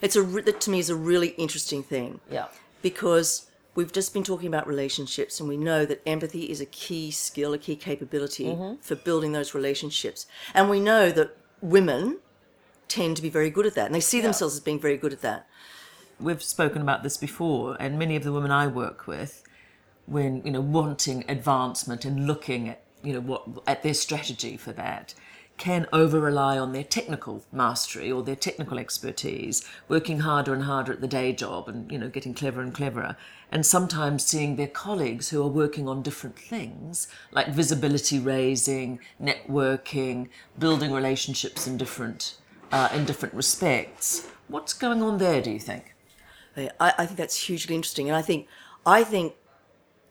It's 0.00 0.16
a 0.16 0.22
that 0.22 0.60
to 0.62 0.70
me 0.70 0.78
is 0.78 0.90
a 0.90 0.96
really 0.96 1.28
interesting 1.38 1.82
thing 1.82 2.20
Yeah. 2.30 2.48
because 2.82 3.46
we've 3.74 3.92
just 3.92 4.12
been 4.12 4.24
talking 4.24 4.48
about 4.48 4.66
relationships 4.66 5.40
and 5.40 5.48
we 5.48 5.56
know 5.56 5.86
that 5.86 6.02
empathy 6.06 6.50
is 6.50 6.60
a 6.60 6.66
key 6.66 7.10
skill, 7.10 7.54
a 7.54 7.58
key 7.58 7.76
capability 7.76 8.56
for 8.82 8.94
building 8.96 9.32
those 9.32 9.54
relationships. 9.54 10.26
And 10.52 10.68
we 10.68 10.78
know 10.80 11.10
that 11.10 11.36
women 11.62 12.18
tend 12.92 13.16
to 13.16 13.22
be 13.22 13.30
very 13.30 13.48
good 13.48 13.64
at 13.64 13.74
that, 13.74 13.86
and 13.86 13.94
they 13.94 14.00
see 14.00 14.20
themselves 14.20 14.54
as 14.54 14.60
being 14.60 14.78
very 14.78 14.98
good 14.98 15.14
at 15.14 15.22
that. 15.22 15.46
We've 16.20 16.42
spoken 16.42 16.82
about 16.82 17.02
this 17.02 17.16
before, 17.16 17.76
and 17.80 17.98
many 17.98 18.16
of 18.16 18.22
the 18.22 18.32
women 18.32 18.50
I 18.50 18.66
work 18.66 19.06
with, 19.06 19.42
when 20.04 20.42
you 20.44 20.52
know 20.52 20.60
wanting 20.60 21.24
advancement 21.26 22.04
and 22.04 22.26
looking 22.26 22.68
at 22.68 22.82
you 23.02 23.14
know 23.14 23.20
what 23.20 23.48
at 23.66 23.82
their 23.82 23.94
strategy 23.94 24.58
for 24.58 24.72
that, 24.72 25.14
can 25.56 25.86
over 25.90 26.20
rely 26.20 26.58
on 26.58 26.72
their 26.72 26.84
technical 26.84 27.44
mastery 27.50 28.12
or 28.12 28.22
their 28.22 28.36
technical 28.36 28.78
expertise, 28.78 29.64
working 29.88 30.20
harder 30.20 30.52
and 30.52 30.64
harder 30.64 30.92
at 30.92 31.00
the 31.00 31.08
day 31.08 31.32
job 31.32 31.70
and 31.70 31.90
you 31.90 31.98
know 31.98 32.10
getting 32.10 32.34
cleverer 32.34 32.62
and 32.62 32.74
cleverer, 32.74 33.16
and 33.50 33.64
sometimes 33.64 34.22
seeing 34.22 34.56
their 34.56 34.74
colleagues 34.84 35.30
who 35.30 35.42
are 35.42 35.48
working 35.62 35.88
on 35.88 36.02
different 36.02 36.38
things 36.38 37.08
like 37.30 37.48
visibility 37.48 38.18
raising, 38.18 39.00
networking, 39.18 40.28
building 40.58 40.92
relationships 40.92 41.66
in 41.66 41.78
different 41.78 42.36
uh, 42.72 42.88
in 42.94 43.04
different 43.04 43.34
respects. 43.34 44.26
What's 44.48 44.72
going 44.72 45.02
on 45.02 45.18
there? 45.18 45.40
Do 45.40 45.50
you 45.50 45.60
think? 45.60 45.94
I, 46.56 46.70
I 46.80 47.06
think 47.06 47.16
that's 47.16 47.36
hugely 47.46 47.74
interesting, 47.74 48.08
and 48.08 48.16
I 48.16 48.22
think 48.22 48.46
I 48.84 49.04
think 49.04 49.34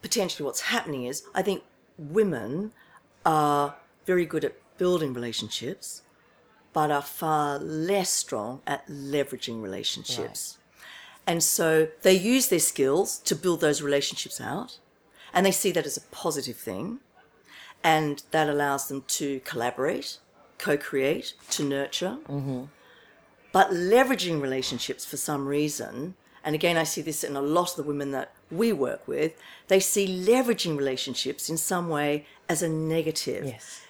potentially 0.02 0.46
what's 0.46 0.62
happening 0.62 1.06
is 1.06 1.24
I 1.36 1.42
think 1.42 1.64
women 1.98 2.72
are 3.26 3.76
very 4.06 4.26
good 4.26 4.44
at 4.46 4.56
building 4.78 5.14
relationships, 5.14 6.02
but 6.74 6.90
are 6.90 7.02
far 7.02 7.60
less 7.60 8.10
strong 8.10 8.62
at 8.66 8.88
leveraging 8.88 9.62
relationships. 9.62 10.58
Right. 10.58 10.58
And 11.28 11.44
so 11.44 11.90
they 12.02 12.14
use 12.14 12.48
their 12.48 12.60
skills 12.60 13.20
to 13.20 13.36
build 13.36 13.62
those 13.62 13.84
relationships 13.84 14.42
out, 14.42 14.80
and 15.34 15.46
they 15.46 15.52
see 15.52 15.72
that 15.74 15.86
as 15.86 15.98
a 15.98 16.02
positive 16.02 16.58
thing, 16.58 17.00
and 17.84 18.24
that 18.32 18.50
allows 18.50 18.88
them 18.88 19.04
to 19.08 19.40
collaborate, 19.42 20.18
co 20.62 20.78
create, 20.78 21.34
to 21.50 21.64
nurture. 21.64 22.18
Mm-hmm. 22.30 22.64
But 23.52 23.72
leveraging 23.72 24.42
relationships 24.42 25.04
for 25.04 25.18
some 25.18 25.46
reason, 25.46 26.16
and 26.42 26.56
again, 26.56 26.78
I 26.78 26.84
see 26.84 27.02
this 27.02 27.22
in 27.22 27.36
a 27.36 27.42
lot 27.42 27.72
of 27.72 27.76
the 27.76 27.84
women 27.84 28.12
that 28.12 28.34
we 28.50 28.72
work 28.72 29.06
with, 29.06 29.34
they 29.68 29.82
see 29.82 30.08
leveraging 30.08 30.78
relationships 30.78 31.50
in 31.50 31.58
some 31.58 31.90
way 31.90 32.26
as 32.48 32.62
a 32.62 32.70
negative. 32.70 33.46
Yes 33.46 33.82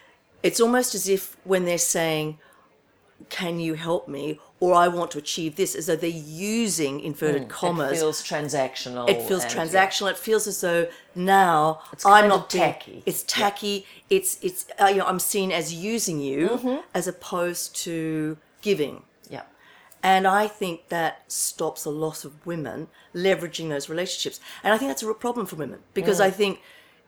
it's 0.44 0.60
almost 0.60 0.96
as 0.96 1.08
if 1.08 1.38
when 1.44 1.66
they're 1.66 1.78
saying, 1.78 2.40
can 3.30 3.60
you 3.60 3.76
help 3.76 4.08
me? 4.08 4.40
Or 4.60 4.76
I 4.76 4.88
want 4.88 5.12
to 5.12 5.18
achieve 5.18 5.56
this, 5.56 5.74
as 5.76 5.88
though 5.88 5.96
they're 5.96 6.10
using 6.10 7.00
inverted 7.00 7.44
mm, 7.44 7.50
commas. 7.50 7.94
It 7.94 7.96
feels 7.96 8.24
transactional. 8.24 9.10
It 9.10 9.22
feels 9.24 9.46
transactional. 9.46 10.06
Yeah. 10.06 10.12
It 10.12 10.18
feels 10.18 10.48
as 10.48 10.62
though 10.62 10.88
now 11.16 11.82
I'm 12.06 12.28
not 12.28 12.50
tacky. 12.50 12.92
Being, 12.92 13.04
it's 13.06 13.24
tacky. 13.24 13.86
Yeah. 14.10 14.18
It's 14.18 14.40
it's 14.44 14.66
uh, 14.80 14.86
you 14.86 14.98
know 14.98 15.06
I'm 15.06 15.20
seen 15.20 15.52
as 15.52 15.74
using 15.74 16.20
you 16.20 16.50
mm-hmm. 16.50 16.82
as 16.94 17.08
opposed 17.08 17.76
to 17.78 18.38
giving. 18.62 19.04
Yeah. 19.30 19.44
And 20.04 20.28
I 20.28 20.48
think 20.48 20.90
that 20.90 21.32
stops 21.32 21.86
a 21.86 21.90
lot 21.90 22.24
of 22.24 22.46
women 22.46 22.88
leveraging 23.16 23.70
those 23.70 23.90
relationships. 23.90 24.40
And 24.64 24.74
I 24.74 24.78
think 24.78 24.90
that's 24.90 25.04
a 25.04 25.08
real 25.08 25.16
problem 25.16 25.46
for 25.46 25.56
women 25.56 25.80
because 25.94 26.20
mm. 26.20 26.26
I 26.26 26.32
think 26.32 26.62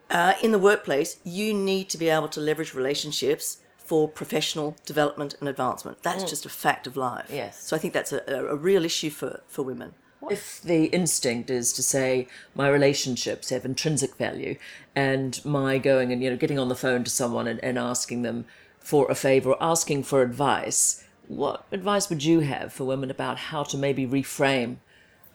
uh, 0.09 0.33
in 0.41 0.51
the 0.51 0.59
workplace, 0.59 1.17
you 1.23 1.53
need 1.53 1.89
to 1.89 1.97
be 1.97 2.09
able 2.09 2.27
to 2.29 2.39
leverage 2.39 2.73
relationships 2.73 3.57
for 3.83 4.07
professional 4.07 4.75
development 4.85 5.35
and 5.39 5.49
advancement. 5.49 6.01
That's 6.03 6.23
mm. 6.23 6.29
just 6.29 6.45
a 6.45 6.49
fact 6.49 6.87
of 6.87 6.95
life. 6.95 7.29
Yes. 7.31 7.61
So 7.61 7.75
I 7.75 7.79
think 7.79 7.93
that's 7.93 8.13
a, 8.13 8.21
a 8.27 8.55
real 8.55 8.85
issue 8.85 9.09
for, 9.09 9.41
for 9.47 9.63
women. 9.63 9.93
If 10.29 10.61
the 10.61 10.85
instinct 10.85 11.49
is 11.49 11.73
to 11.73 11.83
say 11.83 12.29
my 12.55 12.69
relationships 12.69 13.49
have 13.49 13.65
intrinsic 13.65 14.15
value, 14.15 14.55
and 14.95 15.43
my 15.43 15.77
going 15.77 16.13
and 16.13 16.23
you 16.23 16.29
know 16.29 16.37
getting 16.37 16.57
on 16.57 16.69
the 16.69 16.75
phone 16.75 17.03
to 17.03 17.09
someone 17.09 17.45
and, 17.45 17.61
and 17.61 17.77
asking 17.77 18.21
them 18.21 18.45
for 18.79 19.09
a 19.11 19.15
favor 19.15 19.51
or 19.51 19.57
asking 19.61 20.03
for 20.03 20.21
advice, 20.21 21.03
what 21.27 21.65
advice 21.71 22.09
would 22.09 22.23
you 22.23 22.41
have 22.41 22.71
for 22.71 22.85
women 22.85 23.11
about 23.11 23.37
how 23.37 23.63
to 23.63 23.77
maybe 23.77 24.07
reframe 24.07 24.77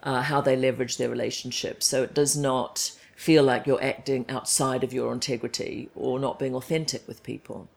uh, 0.03 0.23
how 0.23 0.41
they 0.41 0.57
leverage 0.57 0.97
their 0.97 1.09
relationships 1.09 1.87
so 1.87 2.03
it 2.03 2.15
does 2.15 2.37
not 2.37 2.93
feel 3.17 3.43
like 3.43 3.67
you're 3.67 3.83
acting 3.83 4.25
outside 4.29 4.85
of 4.85 4.93
your 4.93 5.13
integrity 5.13 5.91
or 5.97 6.21
not 6.21 6.39
being 6.39 6.55
authentic 6.55 7.07
with 7.09 7.23
people? 7.25 7.69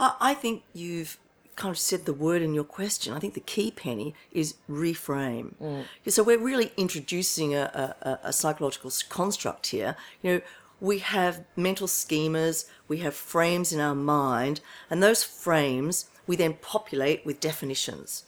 I 0.00 0.34
think 0.34 0.62
you've 0.72 1.18
kind 1.56 1.70
of 1.70 1.78
said 1.78 2.06
the 2.06 2.14
word 2.14 2.40
in 2.40 2.54
your 2.54 2.64
question. 2.64 3.12
I 3.12 3.18
think 3.18 3.34
the 3.34 3.40
key, 3.40 3.70
Penny, 3.70 4.14
is 4.32 4.54
reframe. 4.68 5.54
Mm. 5.62 5.84
So 6.08 6.22
we're 6.22 6.38
really 6.38 6.72
introducing 6.78 7.54
a, 7.54 7.94
a, 8.00 8.18
a, 8.28 8.32
psychological 8.32 8.90
construct 9.10 9.66
here. 9.66 9.94
You 10.22 10.32
know, 10.32 10.40
we 10.80 11.00
have 11.00 11.44
mental 11.56 11.86
schemas, 11.86 12.64
we 12.88 12.98
have 12.98 13.14
frames 13.14 13.74
in 13.74 13.80
our 13.80 13.94
mind, 13.94 14.62
and 14.88 15.02
those 15.02 15.22
frames 15.22 16.08
we 16.26 16.34
then 16.34 16.54
populate 16.54 17.26
with 17.26 17.40
definitions. 17.40 18.24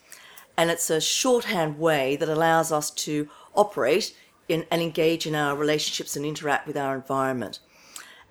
And 0.58 0.70
it's 0.70 0.90
a 0.90 1.00
shorthand 1.00 1.78
way 1.78 2.16
that 2.16 2.28
allows 2.28 2.70
us 2.70 2.90
to 2.90 3.30
operate 3.54 4.14
in, 4.46 4.66
and 4.70 4.82
engage 4.82 5.26
in 5.26 5.34
our 5.34 5.56
relationships 5.56 6.16
and 6.16 6.26
interact 6.26 6.66
with 6.66 6.76
our 6.76 6.94
environment. 6.94 7.60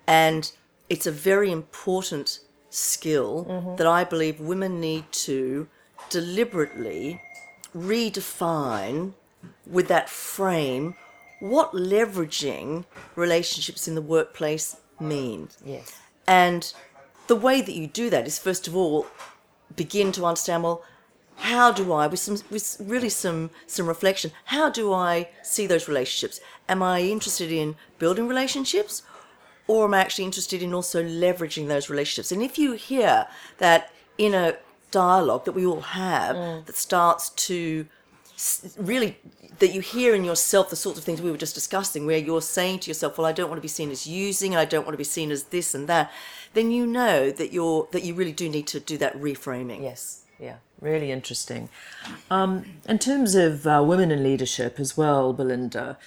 And 0.06 0.52
it's 0.90 1.08
a 1.08 1.12
very 1.12 1.52
important 1.52 2.42
skill 2.72 3.46
mm-hmm. 3.48 3.76
that 3.76 3.86
I 3.86 4.04
believe 4.04 4.40
women 4.40 4.80
need 4.80 5.12
to 5.12 5.68
deliberately 6.10 7.22
redefine 7.76 9.14
with 9.68 9.88
that 9.88 10.10
frame 10.10 10.96
what 11.40 11.74
leveraging 11.74 12.86
relationships 13.16 13.88
in 13.88 13.96
the 13.96 14.02
workplace 14.02 14.78
mean. 15.00 15.50
Yes. 15.66 15.98
And 16.28 16.74
the 17.28 17.36
way 17.36 17.62
that 17.62 17.74
you 17.74 17.88
do 17.88 18.10
that 18.10 18.26
is 18.28 18.40
first 18.40 18.68
of 18.68 18.76
all 18.76 19.08
begin 19.76 20.12
to 20.14 20.26
understand 20.26 20.64
well 20.64 20.84
how 21.38 21.72
do 21.72 21.92
I, 21.92 22.06
with 22.06 22.20
some, 22.20 22.38
with 22.52 22.78
really 22.80 23.10
some, 23.10 23.50
some 23.66 23.88
reflection, 23.88 24.32
how 24.46 24.70
do 24.70 24.94
I 24.94 25.30
see 25.42 25.66
those 25.66 25.88
relationships? 25.88 26.40
Am 26.70 26.84
I 26.84 27.02
interested 27.02 27.52
in 27.52 27.76
building 27.98 28.28
relationships, 28.28 29.02
or 29.68 29.86
am 29.86 29.94
I 29.94 30.00
actually 30.00 30.26
interested 30.26 30.62
in 30.62 30.74
also 30.74 31.04
leveraging 31.04 31.68
those 31.68 31.90
relationships? 31.90 32.32
And 32.32 32.42
if 32.42 32.58
you 32.58 32.74
hear 32.74 33.28
that 33.58 33.92
inner 34.18 34.58
dialogue 34.92 35.46
that 35.46 35.54
we 35.54 35.66
all 35.66 35.82
have 35.82 36.36
mm. 36.36 36.66
that 36.66 36.76
starts 36.76 37.30
to 37.30 37.86
really 38.78 39.18
that 39.60 39.72
you 39.72 39.80
hear 39.80 40.14
in 40.16 40.26
yourself 40.26 40.70
the 40.70 40.76
sorts 40.76 41.00
of 41.00 41.06
things 41.06 41.22
we 41.22 41.32
were 41.32 41.38
just 41.38 41.56
discussing 41.56 42.06
where 42.06 42.18
you're 42.18 42.42
saying 42.42 42.78
to 42.78 42.90
yourself 42.90 43.18
well 43.18 43.26
i 43.26 43.32
don't 43.32 43.48
want 43.48 43.58
to 43.58 43.62
be 43.62 43.70
seen 43.70 43.90
as 43.90 44.06
using 44.06 44.52
and 44.52 44.60
i 44.60 44.66
don't 44.66 44.84
want 44.84 44.94
to 44.94 44.98
be 44.98 45.04
seen 45.04 45.32
as 45.32 45.44
this 45.44 45.74
and 45.74 45.88
that 45.88 46.12
then 46.56 46.72
you 46.72 46.86
know 46.86 47.32
that 47.32 47.54
you're 47.54 47.88
that 47.92 48.04
you 48.04 48.14
really 48.14 48.34
do 48.34 48.50
need 48.50 48.68
to 48.68 48.82
do 48.82 48.98
that 48.98 49.16
reframing 49.16 49.82
yes 49.82 50.26
yeah 50.40 50.56
really 50.82 51.12
interesting. 51.12 51.70
Um, 52.30 52.66
in 52.90 53.00
terms 53.00 53.36
of 53.36 53.66
uh, 53.66 53.84
women 53.86 54.12
in 54.12 54.24
leadership 54.24 54.80
as 54.80 54.98
well, 54.98 55.32
Belinda, 55.32 55.98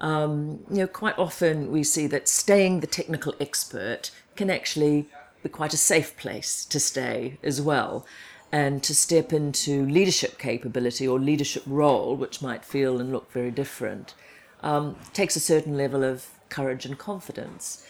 um, 0.00 0.60
you 0.70 0.78
know, 0.78 0.86
quite 0.86 1.18
often 1.18 1.70
we 1.70 1.82
see 1.82 2.06
that 2.08 2.28
staying 2.28 2.80
the 2.80 2.86
technical 2.86 3.34
expert 3.40 4.10
can 4.36 4.50
actually 4.50 5.06
be 5.42 5.48
quite 5.48 5.74
a 5.74 5.78
safe 5.78 6.16
place 6.16 6.64
to 6.66 6.78
stay 6.78 7.38
as 7.42 7.60
well. 7.60 8.06
And 8.50 8.82
to 8.84 8.94
step 8.94 9.32
into 9.32 9.84
leadership 9.86 10.38
capability 10.38 11.06
or 11.06 11.18
leadership 11.18 11.64
role, 11.66 12.16
which 12.16 12.40
might 12.40 12.64
feel 12.64 12.98
and 12.98 13.12
look 13.12 13.30
very 13.30 13.50
different, 13.50 14.14
um, 14.62 14.96
takes 15.12 15.36
a 15.36 15.40
certain 15.40 15.76
level 15.76 16.02
of 16.02 16.26
courage 16.48 16.86
and 16.86 16.96
confidence. 16.96 17.84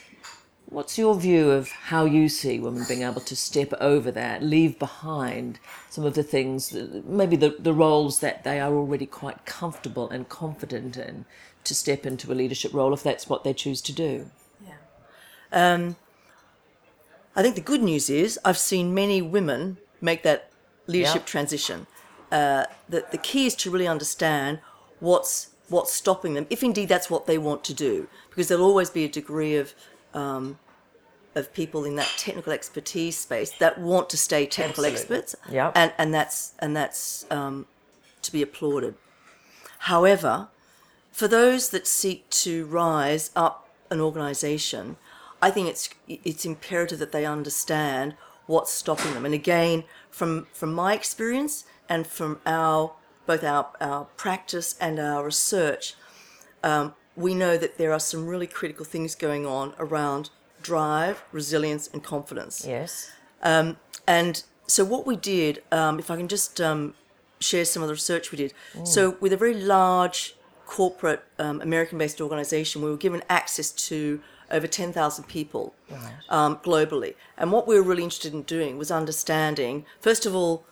What's 0.67 0.99
your 0.99 1.15
view 1.15 1.51
of 1.51 1.71
how 1.71 2.05
you 2.05 2.29
see 2.29 2.59
women 2.59 2.85
being 2.89 3.03
able 3.03 3.23
to 3.23 3.37
step 3.37 3.73
over 3.81 4.11
that, 4.11 4.43
leave 4.43 4.79
behind 4.79 5.61
some 5.89 6.05
of 6.05 6.15
the 6.15 6.23
things, 6.23 6.75
maybe 7.07 7.37
the, 7.37 7.57
the 7.59 7.73
roles 7.73 8.21
that 8.21 8.45
they 8.45 8.61
are 8.61 8.75
already 8.75 9.07
quite 9.07 9.47
comfortable 9.47 10.11
and 10.11 10.29
confident 10.29 10.99
in, 10.99 11.25
to 11.69 11.75
step 11.75 12.05
into 12.05 12.33
a 12.33 12.35
leadership 12.35 12.73
role 12.75 12.93
if 12.93 13.03
that's 13.03 13.29
what 13.29 13.45
they 13.45 13.55
choose 13.55 13.81
to 13.83 13.93
do? 13.93 14.31
Yeah. 14.65 14.75
Um, 15.53 15.97
I 17.37 17.43
think 17.43 17.55
the 17.55 17.61
good 17.61 17.83
news 17.83 18.11
is 18.11 18.39
I've 18.45 18.59
seen 18.59 18.95
many 18.95 19.23
women 19.23 19.79
make 20.01 20.23
that 20.25 20.51
leadership 20.87 21.23
yep. 21.23 21.27
transition. 21.27 21.87
Uh, 22.33 22.65
the, 22.89 23.05
the 23.11 23.19
key 23.19 23.47
is 23.47 23.55
to 23.57 23.71
really 23.71 23.87
understand 23.87 24.61
what's 25.01 25.51
what's 25.69 25.93
stopping 25.93 26.35
them, 26.35 26.47
if 26.51 26.63
indeed 26.63 26.89
that's 26.89 27.11
what 27.11 27.27
they 27.27 27.39
want 27.39 27.63
to 27.63 27.75
do, 27.75 28.09
because 28.31 28.49
there'll 28.49 28.65
always 28.65 28.91
be 28.91 29.05
a 29.05 29.09
degree 29.09 29.57
of 29.57 29.75
um, 30.15 30.59
of 31.35 31.53
people 31.53 31.85
in 31.85 31.97
that 31.97 32.11
technical 32.17 32.53
expertise 32.53 33.17
space 33.17 33.51
that 33.59 33.79
want 33.79 34.11
to 34.11 34.17
stay 34.17 34.47
technical 34.47 34.85
Absolutely. 34.85 35.19
experts, 35.19 35.37
yep. 35.51 35.73
and 35.75 35.93
and 35.99 36.13
that's 36.13 36.55
and 36.59 36.77
that's 36.77 37.27
um, 37.31 37.67
to 38.23 38.33
be 38.33 38.43
applauded. 38.43 38.95
However, 39.81 40.49
for 41.19 41.27
those 41.27 41.71
that 41.71 41.85
seek 41.85 42.31
to 42.31 42.65
rise 42.67 43.33
up 43.35 43.69
an 43.91 44.01
organisation, 44.01 44.97
I 45.43 45.51
think 45.51 45.69
it's 45.69 45.91
it's 46.07 46.45
imperative 46.45 47.01
that 47.01 47.11
they 47.11 47.27
understand 47.27 48.15
what's 48.47 48.71
stopping 48.71 49.15
them. 49.15 49.25
And 49.25 49.35
again, 49.35 49.83
from 50.11 50.47
from 50.53 50.73
my 50.73 50.95
experience 50.95 51.65
and 51.89 52.07
from 52.07 52.39
our 52.47 52.93
both 53.27 53.43
our, 53.43 53.67
our 53.81 54.05
practice 54.17 54.77
and 54.81 55.01
our 55.01 55.25
research, 55.25 55.97
um, 56.63 56.95
we 57.17 57.35
know 57.35 57.57
that 57.57 57.79
there 57.79 57.93
are 57.93 57.99
some 57.99 58.29
really 58.29 58.47
critical 58.47 58.85
things 58.85 59.17
going 59.17 59.45
on 59.45 59.75
around 59.81 60.31
drive, 60.63 61.25
resilience, 61.33 61.91
and 61.93 62.05
confidence. 62.05 62.65
Yes. 62.65 63.11
Um, 63.43 63.77
and 64.07 64.45
so 64.69 64.85
what 64.85 65.05
we 65.05 65.17
did, 65.17 65.65
um, 65.73 65.99
if 65.99 66.13
I 66.13 66.17
can 66.17 66.29
just 66.29 66.61
um, 66.61 66.95
share 67.41 67.65
some 67.65 67.83
of 67.83 67.89
the 67.89 67.95
research 67.95 68.31
we 68.31 68.39
did. 68.39 68.53
So 68.85 69.17
with 69.21 69.33
a 69.33 69.37
very 69.37 69.55
large 69.55 70.37
corporate 70.69 71.25
um, 71.39 71.61
American-based 71.63 72.21
organization, 72.21 72.83
we 72.83 72.91
were 72.91 72.97
given 72.97 73.23
access 73.29 73.71
to 73.71 74.21
over 74.51 74.67
10,000 74.67 75.25
people 75.25 75.75
um, 76.29 76.57
globally. 76.59 77.15
And 77.37 77.51
what 77.51 77.67
we 77.67 77.75
were 77.75 77.83
really 77.83 78.05
interested 78.05 78.35
in 78.35 78.43
doing 78.43 78.79
was 78.79 78.91
understanding, 78.91 79.87
first 80.01 80.27
of 80.27 80.35
all, 80.35 80.65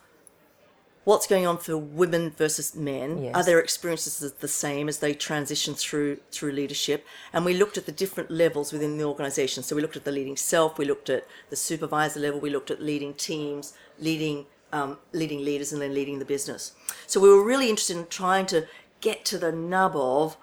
what's 1.04 1.26
going 1.26 1.46
on 1.46 1.56
for 1.56 1.76
women 1.78 2.30
versus 2.30 2.74
men. 2.74 3.22
Yes. 3.22 3.34
are 3.34 3.44
their 3.44 3.60
experiences 3.60 4.32
the 4.32 4.48
same 4.48 4.88
as 4.88 4.98
they 4.98 5.14
transition 5.14 5.72
through 5.72 6.16
through 6.30 6.52
leadership? 6.52 7.06
And 7.32 7.44
we 7.44 7.54
looked 7.54 7.78
at 7.78 7.86
the 7.86 7.92
different 7.92 8.30
levels 8.30 8.72
within 8.72 8.98
the 8.98 9.04
organization. 9.04 9.62
So 9.62 9.76
we 9.76 9.82
looked 9.82 9.96
at 9.96 10.04
the 10.04 10.12
leading 10.12 10.36
self 10.36 10.78
we 10.78 10.84
looked 10.84 11.08
at 11.08 11.26
the 11.48 11.56
supervisor 11.56 12.20
level 12.20 12.40
we 12.40 12.50
looked 12.50 12.70
at 12.70 12.82
leading 12.82 13.14
teams 13.14 13.72
leading 13.98 14.46
um, 14.72 14.98
leading 15.12 15.44
leaders 15.44 15.72
and 15.72 15.80
then 15.80 15.94
leading 15.94 16.18
the 16.18 16.24
business. 16.24 16.72
So 17.06 17.20
we 17.20 17.28
were 17.28 17.44
really 17.44 17.70
interested 17.70 17.96
in 17.96 18.06
trying 18.08 18.46
to 18.46 18.66
get 19.08 19.18
to 19.30 19.36
the 19.44 19.52
nub 19.74 19.94
of 19.96 20.36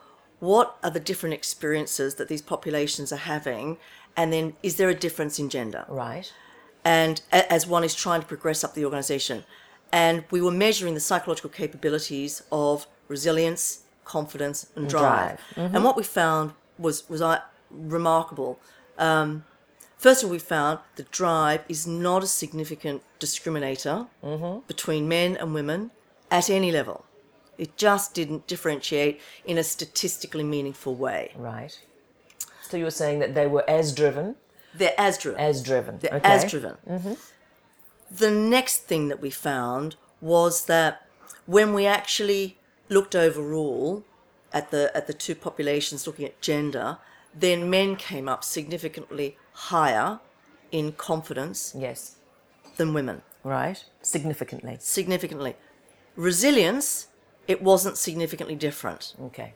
what 0.49 0.67
are 0.83 0.93
the 0.97 1.03
different 1.09 1.33
experiences 1.41 2.09
that 2.19 2.27
these 2.31 2.43
populations 2.53 3.09
are 3.15 3.23
having 3.35 3.67
and 4.17 4.27
then 4.33 4.45
is 4.67 4.73
there 4.79 4.89
a 4.97 4.99
difference 5.05 5.35
in 5.43 5.47
gender 5.57 5.83
Right. 6.05 6.27
and 6.99 7.13
as 7.31 7.61
one 7.75 7.83
is 7.89 7.95
trying 8.05 8.21
to 8.25 8.27
progress 8.33 8.59
up 8.65 8.71
the 8.77 8.85
organization. 8.89 9.37
And 10.05 10.15
we 10.35 10.39
were 10.45 10.55
measuring 10.67 10.93
the 10.99 11.05
psychological 11.09 11.51
capabilities 11.61 12.33
of 12.51 12.75
resilience, 13.15 13.63
confidence, 14.15 14.57
and 14.75 14.89
drive. 14.89 15.39
drive. 15.55 15.75
And 15.75 15.81
what 15.87 15.95
we 15.99 16.03
found 16.21 16.45
was 16.85 16.95
was 17.13 17.21
uh, 17.21 17.39
remarkable. 17.97 18.51
Um, 19.07 19.27
first 20.05 20.19
of 20.21 20.25
all, 20.27 20.33
we 20.39 20.39
found 20.55 20.75
that 20.97 21.07
drive 21.23 21.61
is 21.75 21.81
not 22.07 22.19
a 22.23 22.29
significant 22.43 22.99
discriminator 23.25 23.97
between 24.73 25.01
men 25.17 25.29
and 25.41 25.47
women 25.59 25.79
at 26.37 26.45
any 26.59 26.71
level. 26.79 26.97
It 27.63 27.77
just 27.77 28.13
didn't 28.13 28.45
differentiate 28.53 29.15
in 29.45 29.57
a 29.57 29.63
statistically 29.63 30.43
meaningful 30.55 30.95
way. 30.95 31.31
Right. 31.35 31.73
So 32.67 32.75
you 32.77 32.83
were 32.89 32.91
saying 33.03 33.19
that 33.19 33.33
they 33.35 33.47
were 33.47 33.63
as 33.69 33.93
driven, 34.01 34.35
They're 34.79 34.99
as 35.09 35.17
driven. 35.17 35.39
as 35.39 35.63
driven. 35.69 35.93
They're 35.99 36.15
okay. 36.19 36.29
as 36.35 36.41
driven. 36.51 36.75
Mm-hmm. 36.95 37.13
The 38.23 38.31
next 38.31 38.77
thing 38.89 39.07
that 39.07 39.21
we 39.21 39.29
found 39.29 39.95
was 40.19 40.65
that 40.65 41.07
when 41.45 41.73
we 41.73 41.85
actually 41.85 42.57
looked 42.89 43.15
overall 43.15 44.03
at 44.51 44.65
the 44.71 44.83
at 44.99 45.07
the 45.07 45.13
two 45.25 45.35
populations, 45.35 46.05
looking 46.07 46.25
at 46.25 46.41
gender, 46.41 46.97
then 47.45 47.69
men 47.69 47.95
came 47.95 48.27
up 48.33 48.43
significantly 48.43 49.37
higher 49.71 50.19
in 50.71 50.85
confidence 50.91 51.73
Yes. 51.87 52.15
than 52.77 52.93
women, 52.93 53.21
Right. 53.43 53.79
Significantly. 54.01 54.75
significantly. 54.81 55.55
Resilience, 56.17 57.07
it 57.47 57.61
wasn't 57.61 57.97
significantly 57.97 58.55
different. 58.55 59.15
Okay. 59.21 59.53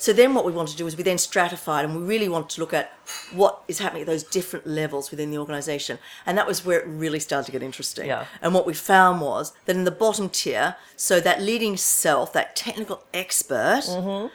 So 0.00 0.12
then 0.12 0.32
what 0.32 0.44
we 0.44 0.52
wanted 0.52 0.70
to 0.72 0.76
do 0.76 0.86
is 0.86 0.96
we 0.96 1.02
then 1.02 1.18
stratified 1.18 1.84
and 1.84 1.94
we 1.94 2.02
really 2.02 2.28
wanted 2.28 2.50
to 2.50 2.60
look 2.60 2.72
at 2.72 2.92
what 3.32 3.62
is 3.66 3.80
happening 3.80 4.02
at 4.02 4.06
those 4.06 4.22
different 4.22 4.64
levels 4.64 5.10
within 5.10 5.32
the 5.32 5.38
organization. 5.38 5.98
And 6.24 6.38
that 6.38 6.46
was 6.46 6.64
where 6.64 6.78
it 6.78 6.86
really 6.86 7.18
started 7.18 7.46
to 7.46 7.52
get 7.52 7.64
interesting. 7.64 8.06
Yeah. 8.06 8.26
And 8.40 8.54
what 8.54 8.64
we 8.64 8.74
found 8.74 9.20
was 9.20 9.52
that 9.64 9.74
in 9.74 9.82
the 9.82 9.90
bottom 9.90 10.28
tier, 10.28 10.76
so 10.96 11.18
that 11.20 11.42
leading 11.42 11.76
self, 11.76 12.32
that 12.32 12.54
technical 12.54 13.02
expert, 13.12 13.82
mm-hmm. 13.88 14.28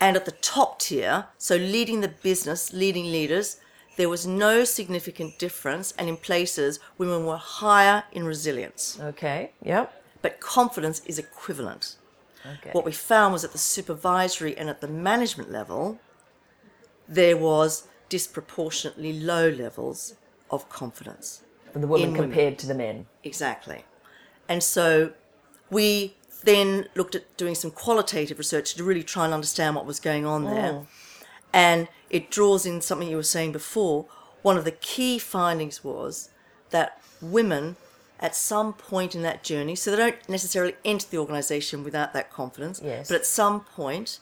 and 0.00 0.16
at 0.16 0.24
the 0.24 0.32
top 0.32 0.78
tier, 0.78 1.26
so 1.36 1.56
leading 1.56 2.00
the 2.00 2.08
business, 2.08 2.72
leading 2.72 3.04
leaders, 3.04 3.58
there 3.98 4.08
was 4.08 4.26
no 4.26 4.64
significant 4.64 5.38
difference. 5.38 5.92
And 5.98 6.08
in 6.08 6.16
places, 6.16 6.80
women 6.96 7.26
were 7.26 7.36
higher 7.36 8.04
in 8.12 8.24
resilience, 8.24 8.98
Okay. 8.98 9.50
Yep. 9.62 10.01
But 10.22 10.40
confidence 10.40 11.02
is 11.04 11.18
equivalent. 11.18 11.96
Okay. 12.44 12.70
What 12.72 12.84
we 12.84 12.92
found 12.92 13.32
was 13.32 13.44
at 13.44 13.52
the 13.52 13.58
supervisory 13.58 14.56
and 14.56 14.68
at 14.68 14.80
the 14.80 14.88
management 14.88 15.50
level, 15.50 16.00
there 17.08 17.36
was 17.36 17.86
disproportionately 18.08 19.12
low 19.12 19.48
levels 19.48 20.14
of 20.50 20.68
confidence. 20.68 21.42
the 21.72 21.86
women 21.86 22.08
in 22.08 22.12
women. 22.12 22.30
compared 22.30 22.58
to 22.58 22.66
the 22.66 22.74
men. 22.74 23.06
Exactly. 23.24 23.84
And 24.48 24.62
so 24.62 25.12
we 25.70 26.16
then 26.44 26.88
looked 26.94 27.14
at 27.14 27.36
doing 27.36 27.54
some 27.54 27.70
qualitative 27.70 28.38
research 28.38 28.74
to 28.74 28.84
really 28.84 29.02
try 29.02 29.24
and 29.24 29.32
understand 29.32 29.76
what 29.76 29.86
was 29.86 30.00
going 30.00 30.26
on 30.26 30.44
there. 30.44 30.72
Oh. 30.72 30.86
And 31.52 31.88
it 32.10 32.30
draws 32.30 32.66
in 32.66 32.80
something 32.80 33.08
you 33.08 33.16
were 33.16 33.22
saying 33.22 33.52
before. 33.52 34.06
One 34.42 34.56
of 34.56 34.64
the 34.64 34.72
key 34.72 35.18
findings 35.18 35.84
was 35.84 36.30
that 36.70 37.00
women, 37.20 37.76
at 38.22 38.34
some 38.36 38.72
point 38.72 39.14
in 39.14 39.22
that 39.22 39.42
journey, 39.42 39.74
so 39.74 39.90
they 39.90 39.96
don't 39.96 40.28
necessarily 40.28 40.74
enter 40.84 41.06
the 41.10 41.18
organization 41.18 41.82
without 41.84 42.12
that 42.14 42.30
confidence, 42.32 42.80
Yes. 42.82 43.08
but 43.08 43.16
at 43.16 43.26
some 43.26 43.60
point, 43.60 44.20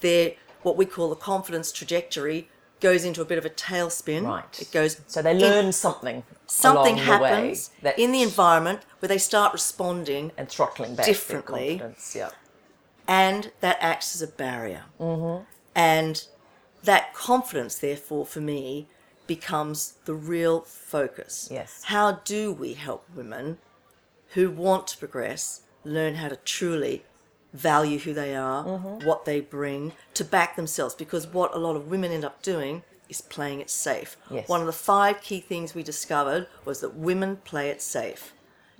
their 0.00 0.32
what 0.62 0.76
we 0.76 0.86
call 0.86 1.10
the 1.10 1.16
confidence 1.16 1.70
trajectory 1.70 2.48
goes 2.80 3.04
into 3.04 3.20
a 3.20 3.24
bit 3.24 3.36
of 3.38 3.44
a 3.44 3.50
tailspin. 3.50 4.26
Right. 4.26 4.60
It 4.60 4.72
goes 4.72 5.00
So 5.06 5.20
they 5.22 5.32
in- 5.32 5.38
learn 5.38 5.72
something. 5.72 6.24
something 6.46 6.96
the 6.96 7.00
way 7.02 7.06
happens 7.06 7.70
that- 7.82 7.98
in 7.98 8.10
the 8.12 8.22
environment 8.22 8.80
where 9.00 9.08
they 9.08 9.18
start 9.18 9.52
responding 9.52 10.32
and 10.36 10.48
throttling 10.48 10.94
back 10.96 11.06
differently. 11.06 11.76
Their 11.76 11.88
confidence. 11.88 12.16
Yeah. 12.16 12.30
and 13.08 13.50
that 13.60 13.76
acts 13.80 14.14
as 14.14 14.22
a 14.22 14.26
barrier. 14.28 14.84
Mm-hmm. 15.00 15.44
And 15.74 16.24
that 16.84 17.12
confidence, 17.14 17.76
therefore, 17.76 18.24
for 18.24 18.40
me, 18.40 18.88
becomes 19.36 19.94
the 20.04 20.14
real 20.14 20.60
focus. 20.62 21.48
Yes. 21.50 21.82
How 21.84 22.08
do 22.34 22.52
we 22.52 22.70
help 22.74 23.02
women 23.14 23.58
who 24.34 24.50
want 24.50 24.86
to 24.88 24.96
progress 24.98 25.42
learn 25.84 26.14
how 26.16 26.28
to 26.28 26.36
truly 26.36 27.04
value 27.52 27.98
who 27.98 28.12
they 28.14 28.34
are, 28.34 28.64
Mm-hmm. 28.64 29.06
what 29.06 29.24
they 29.24 29.40
bring, 29.40 29.92
to 30.14 30.24
back 30.24 30.56
themselves? 30.56 30.94
Because 30.94 31.26
what 31.26 31.54
a 31.54 31.58
lot 31.58 31.76
of 31.76 31.88
women 31.90 32.10
end 32.12 32.24
up 32.24 32.42
doing 32.42 32.82
is 33.08 33.20
playing 33.20 33.60
it 33.60 33.70
safe. 33.70 34.16
Yes. 34.30 34.48
One 34.48 34.60
of 34.60 34.66
the 34.66 34.72
five 34.94 35.20
key 35.20 35.40
things 35.40 35.74
we 35.74 35.82
discovered 35.82 36.46
was 36.64 36.80
that 36.80 36.94
women 36.94 37.36
play 37.44 37.68
it 37.74 37.82
safe. 37.82 38.32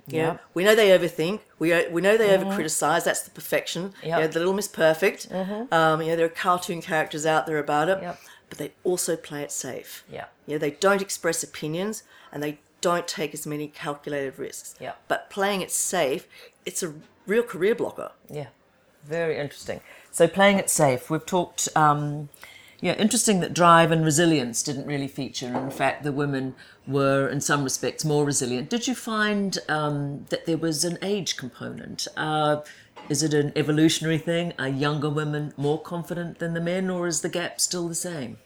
You 0.05 0.21
know, 0.21 0.39
we 0.53 0.65
know 0.65 0.75
they 0.75 0.89
overthink. 0.97 1.39
We 1.59 1.67
we 1.87 2.01
know 2.01 2.17
they 2.17 2.35
over 2.35 2.53
criticize. 2.53 3.05
That's 3.05 3.21
the 3.21 3.31
perfection. 3.31 3.93
You 4.03 4.09
know, 4.09 4.27
the 4.27 4.39
Little 4.39 4.53
Miss 4.59 4.67
Perfect. 4.67 5.21
Um, 5.31 6.01
you 6.01 6.07
know, 6.09 6.15
there 6.17 6.25
are 6.25 6.37
cartoon 6.47 6.81
characters 6.81 7.25
out 7.25 7.45
there 7.47 7.57
about 7.57 7.87
it, 7.87 7.99
Yep. 8.01 8.19
But 8.53 8.59
they 8.59 8.71
also 8.83 9.15
play 9.15 9.41
it 9.41 9.51
safe. 9.51 10.03
Yeah. 10.07 10.25
You 10.45 10.53
know, 10.53 10.59
they 10.59 10.69
don't 10.69 11.01
express 11.01 11.41
opinions 11.41 12.03
and 12.31 12.43
they 12.43 12.59
don't 12.81 13.07
take 13.07 13.33
as 13.33 13.47
many 13.47 13.67
calculated 13.67 14.37
risks. 14.37 14.75
Yep. 14.79 15.01
But 15.07 15.31
playing 15.31 15.61
it 15.61 15.71
safe, 15.71 16.27
it's 16.63 16.83
a 16.83 16.93
real 17.25 17.41
career 17.41 17.73
blocker. 17.73 18.11
Yeah, 18.29 18.49
very 19.05 19.39
interesting. 19.39 19.81
So 20.11 20.27
playing 20.27 20.59
it 20.59 20.69
safe, 20.69 21.09
we've 21.09 21.25
talked. 21.25 21.67
Um, 21.75 22.29
yeah, 22.79 22.93
interesting 22.93 23.39
that 23.39 23.55
drive 23.55 23.91
and 23.91 24.05
resilience 24.05 24.61
didn't 24.61 24.85
really 24.85 25.07
feature. 25.07 25.47
In 25.57 25.71
fact, 25.71 26.03
the 26.03 26.11
women 26.11 26.53
were, 26.85 27.27
in 27.27 27.41
some 27.41 27.63
respects, 27.63 28.05
more 28.05 28.25
resilient. 28.25 28.69
Did 28.69 28.87
you 28.87 28.93
find 28.93 29.57
um, 29.67 30.25
that 30.29 30.45
there 30.45 30.57
was 30.57 30.83
an 30.83 30.99
age 31.01 31.37
component? 31.37 32.07
Uh, 32.15 32.57
is 33.09 33.23
it 33.23 33.33
an 33.33 33.51
evolutionary 33.55 34.17
thing? 34.17 34.53
Are 34.57 34.67
younger 34.67 35.09
women 35.09 35.53
more 35.57 35.81
confident 35.81 36.39
than 36.39 36.53
the 36.53 36.61
men, 36.61 36.89
or 36.89 37.07
is 37.07 37.21
the 37.21 37.29
gap 37.29 37.59
still 37.61 37.87
the 37.87 37.95
same? 37.95 38.37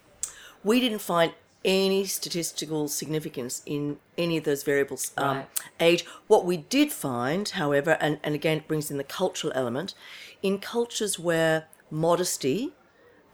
we 0.64 0.80
didn't 0.80 0.98
find 0.98 1.32
any 1.64 2.04
statistical 2.04 2.88
significance 2.88 3.62
in 3.64 3.96
any 4.18 4.36
of 4.36 4.42
those 4.44 4.64
variables 4.64 5.12
um, 5.16 5.36
Right. 5.36 5.48
age 5.78 6.04
what 6.26 6.44
we 6.44 6.56
did 6.56 6.90
find 6.92 7.48
however 7.50 7.96
and, 8.00 8.18
and 8.24 8.34
again 8.34 8.58
it 8.58 8.68
brings 8.68 8.90
in 8.90 8.96
the 8.96 9.04
cultural 9.04 9.52
element 9.54 9.94
in 10.42 10.58
cultures 10.58 11.16
where 11.18 11.68
modesty 11.92 12.72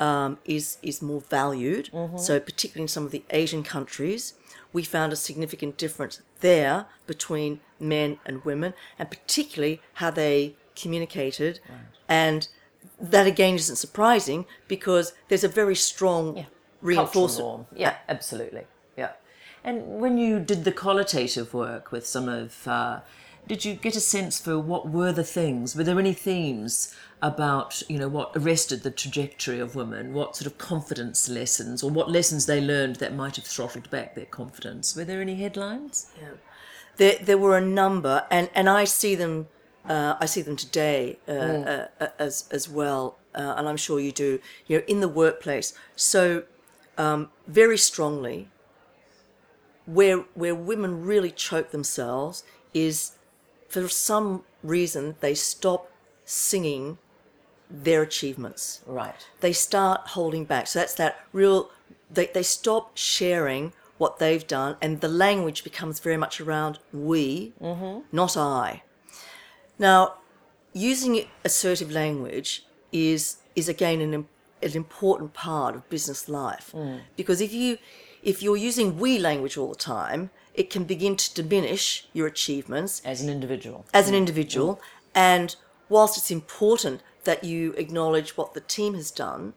um, 0.01 0.39
is 0.45 0.77
is 0.83 1.01
more 1.01 1.23
valued 1.23 1.89
so 2.17 2.39
particularly 2.39 2.83
in 2.85 2.89
some 2.89 3.05
of 3.07 3.11
the 3.11 3.25
asian 3.31 3.63
countries 3.63 4.35
we 4.73 4.83
found 4.83 5.13
a 5.13 5.17
significant 5.17 5.79
difference 5.79 6.21
there 6.41 6.87
between 7.07 7.61
men 7.81 8.19
and 8.27 8.45
women 8.45 8.75
and 8.99 9.11
particularly 9.11 9.81
how 9.95 10.11
they 10.11 10.57
communicated 10.75 11.61
and 12.09 12.49
that 13.01 13.27
again 13.27 13.55
isn't 13.55 13.77
surprising 13.77 14.47
because 14.69 15.13
there's 15.29 15.45
a 15.45 15.49
very 15.49 15.75
strong 15.75 16.47
reinforcement. 16.81 17.13
Cultural 17.13 17.49
norm. 17.49 17.67
Yeah, 17.75 17.97
absolutely. 18.09 18.67
Yeah. 18.97 19.13
And 19.63 20.01
when 20.01 20.19
you 20.19 20.39
did 20.41 20.65
the 20.65 20.73
qualitative 20.73 21.55
work 21.55 21.91
with 21.91 22.07
some 22.07 22.29
of, 22.29 22.69
uh, 22.69 23.01
did 23.47 23.65
you 23.65 23.75
get 23.75 23.97
a 23.97 24.01
sense 24.01 24.41
for 24.41 24.59
what 24.59 24.89
were 24.89 25.13
the 25.13 25.25
things? 25.25 25.75
Were 25.75 25.85
there 25.85 25.99
any 25.99 26.13
themes 26.13 26.95
about, 27.23 27.83
you 27.89 27.99
know, 27.99 28.09
what 28.09 28.33
arrested 28.37 28.83
the 28.83 28.91
trajectory 28.91 29.61
of 29.61 29.75
women? 29.75 30.13
What 30.13 30.37
sort 30.37 30.47
of 30.47 30.59
confidence 30.59 31.29
lessons 31.29 31.83
or 31.83 31.91
what 31.91 32.11
lessons 32.11 32.47
they 32.47 32.61
learned 32.61 32.97
that 32.97 33.15
might 33.15 33.37
have 33.37 33.47
throttled 33.47 33.91
back 33.91 34.15
their 34.15 34.27
confidence? 34.27 34.95
Were 34.95 35.05
there 35.05 35.21
any 35.21 35.37
headlines? 35.37 36.11
Yeah. 36.21 36.29
There, 36.97 37.19
there 37.21 37.39
were 37.39 37.57
a 37.57 37.61
number, 37.61 38.25
and, 38.31 38.51
and 38.55 38.69
I 38.69 38.85
see 38.85 39.15
them. 39.15 39.49
Uh, 39.89 40.17
I 40.19 40.27
see 40.27 40.43
them 40.43 40.57
today 40.57 41.19
uh, 41.29 41.33
uh, 41.33 41.89
uh, 42.01 42.07
as 42.19 42.49
as 42.51 42.69
well, 42.69 43.17
uh, 43.35 43.55
and 43.57 43.69
I'm 43.69 43.77
sure 43.77 44.01
you 44.01 44.13
do. 44.13 44.41
You 44.67 44.79
know, 44.79 44.85
in 44.87 45.01
the 45.01 45.09
workplace. 45.09 45.75
So, 45.95 46.45
um, 46.97 47.31
very 47.47 47.77
strongly, 47.77 48.49
where 49.87 50.19
where 50.35 50.55
women 50.55 51.05
really 51.05 51.31
choke 51.31 51.71
themselves 51.71 52.45
is 52.73 53.13
for 53.69 53.89
some 53.89 54.45
reason 54.63 55.17
they 55.21 55.35
stop 55.35 55.91
singing 56.25 56.99
their 57.69 58.03
achievements. 58.03 58.81
Right. 58.87 59.27
They 59.41 59.53
start 59.53 60.09
holding 60.09 60.45
back. 60.45 60.67
So 60.69 60.79
that's 60.79 60.95
that 60.95 61.21
real, 61.33 61.71
they, 62.11 62.27
they 62.27 62.43
stop 62.43 62.97
sharing 62.97 63.73
what 63.99 64.19
they've 64.19 64.47
done, 64.47 64.77
and 64.81 65.01
the 65.01 65.09
language 65.09 65.65
becomes 65.65 66.01
very 66.01 66.17
much 66.17 66.41
around 66.41 66.79
we, 66.93 67.53
not 68.13 68.37
I. 68.37 68.83
Now, 69.79 70.15
using 70.73 71.27
assertive 71.45 71.91
language 71.91 72.65
is 72.93 73.39
is 73.57 73.69
again 73.69 74.01
an, 74.01 74.15
an 74.15 74.73
important 74.75 75.33
part 75.33 75.75
of 75.77 75.89
business 75.89 76.29
life 76.29 76.71
hmm. 76.73 76.97
because 77.17 77.41
if 77.41 77.53
you 77.53 77.79
if 78.23 78.43
you're 78.43 78.57
using 78.57 78.99
we 78.99 79.19
language 79.19 79.57
all 79.57 79.69
the 79.69 79.75
time, 79.75 80.31
it 80.55 80.71
can 80.71 80.85
begin 80.85 81.15
to 81.17 81.43
diminish 81.43 82.09
your 82.13 82.27
achievements 82.27 83.03
As 83.05 83.21
an 83.21 83.29
individual. 83.29 83.85
as 83.93 84.09
an 84.09 84.15
hmm. 84.15 84.19
individual. 84.19 84.75
Hmm. 84.75 84.81
And 85.17 85.57
whilst 85.89 86.17
it's 86.19 86.31
important 86.31 87.03
that 87.25 87.45
you 87.45 87.73
acknowledge 87.73 88.37
what 88.37 88.55
the 88.55 88.61
team 88.61 88.95
has 88.95 89.11
done, 89.11 89.55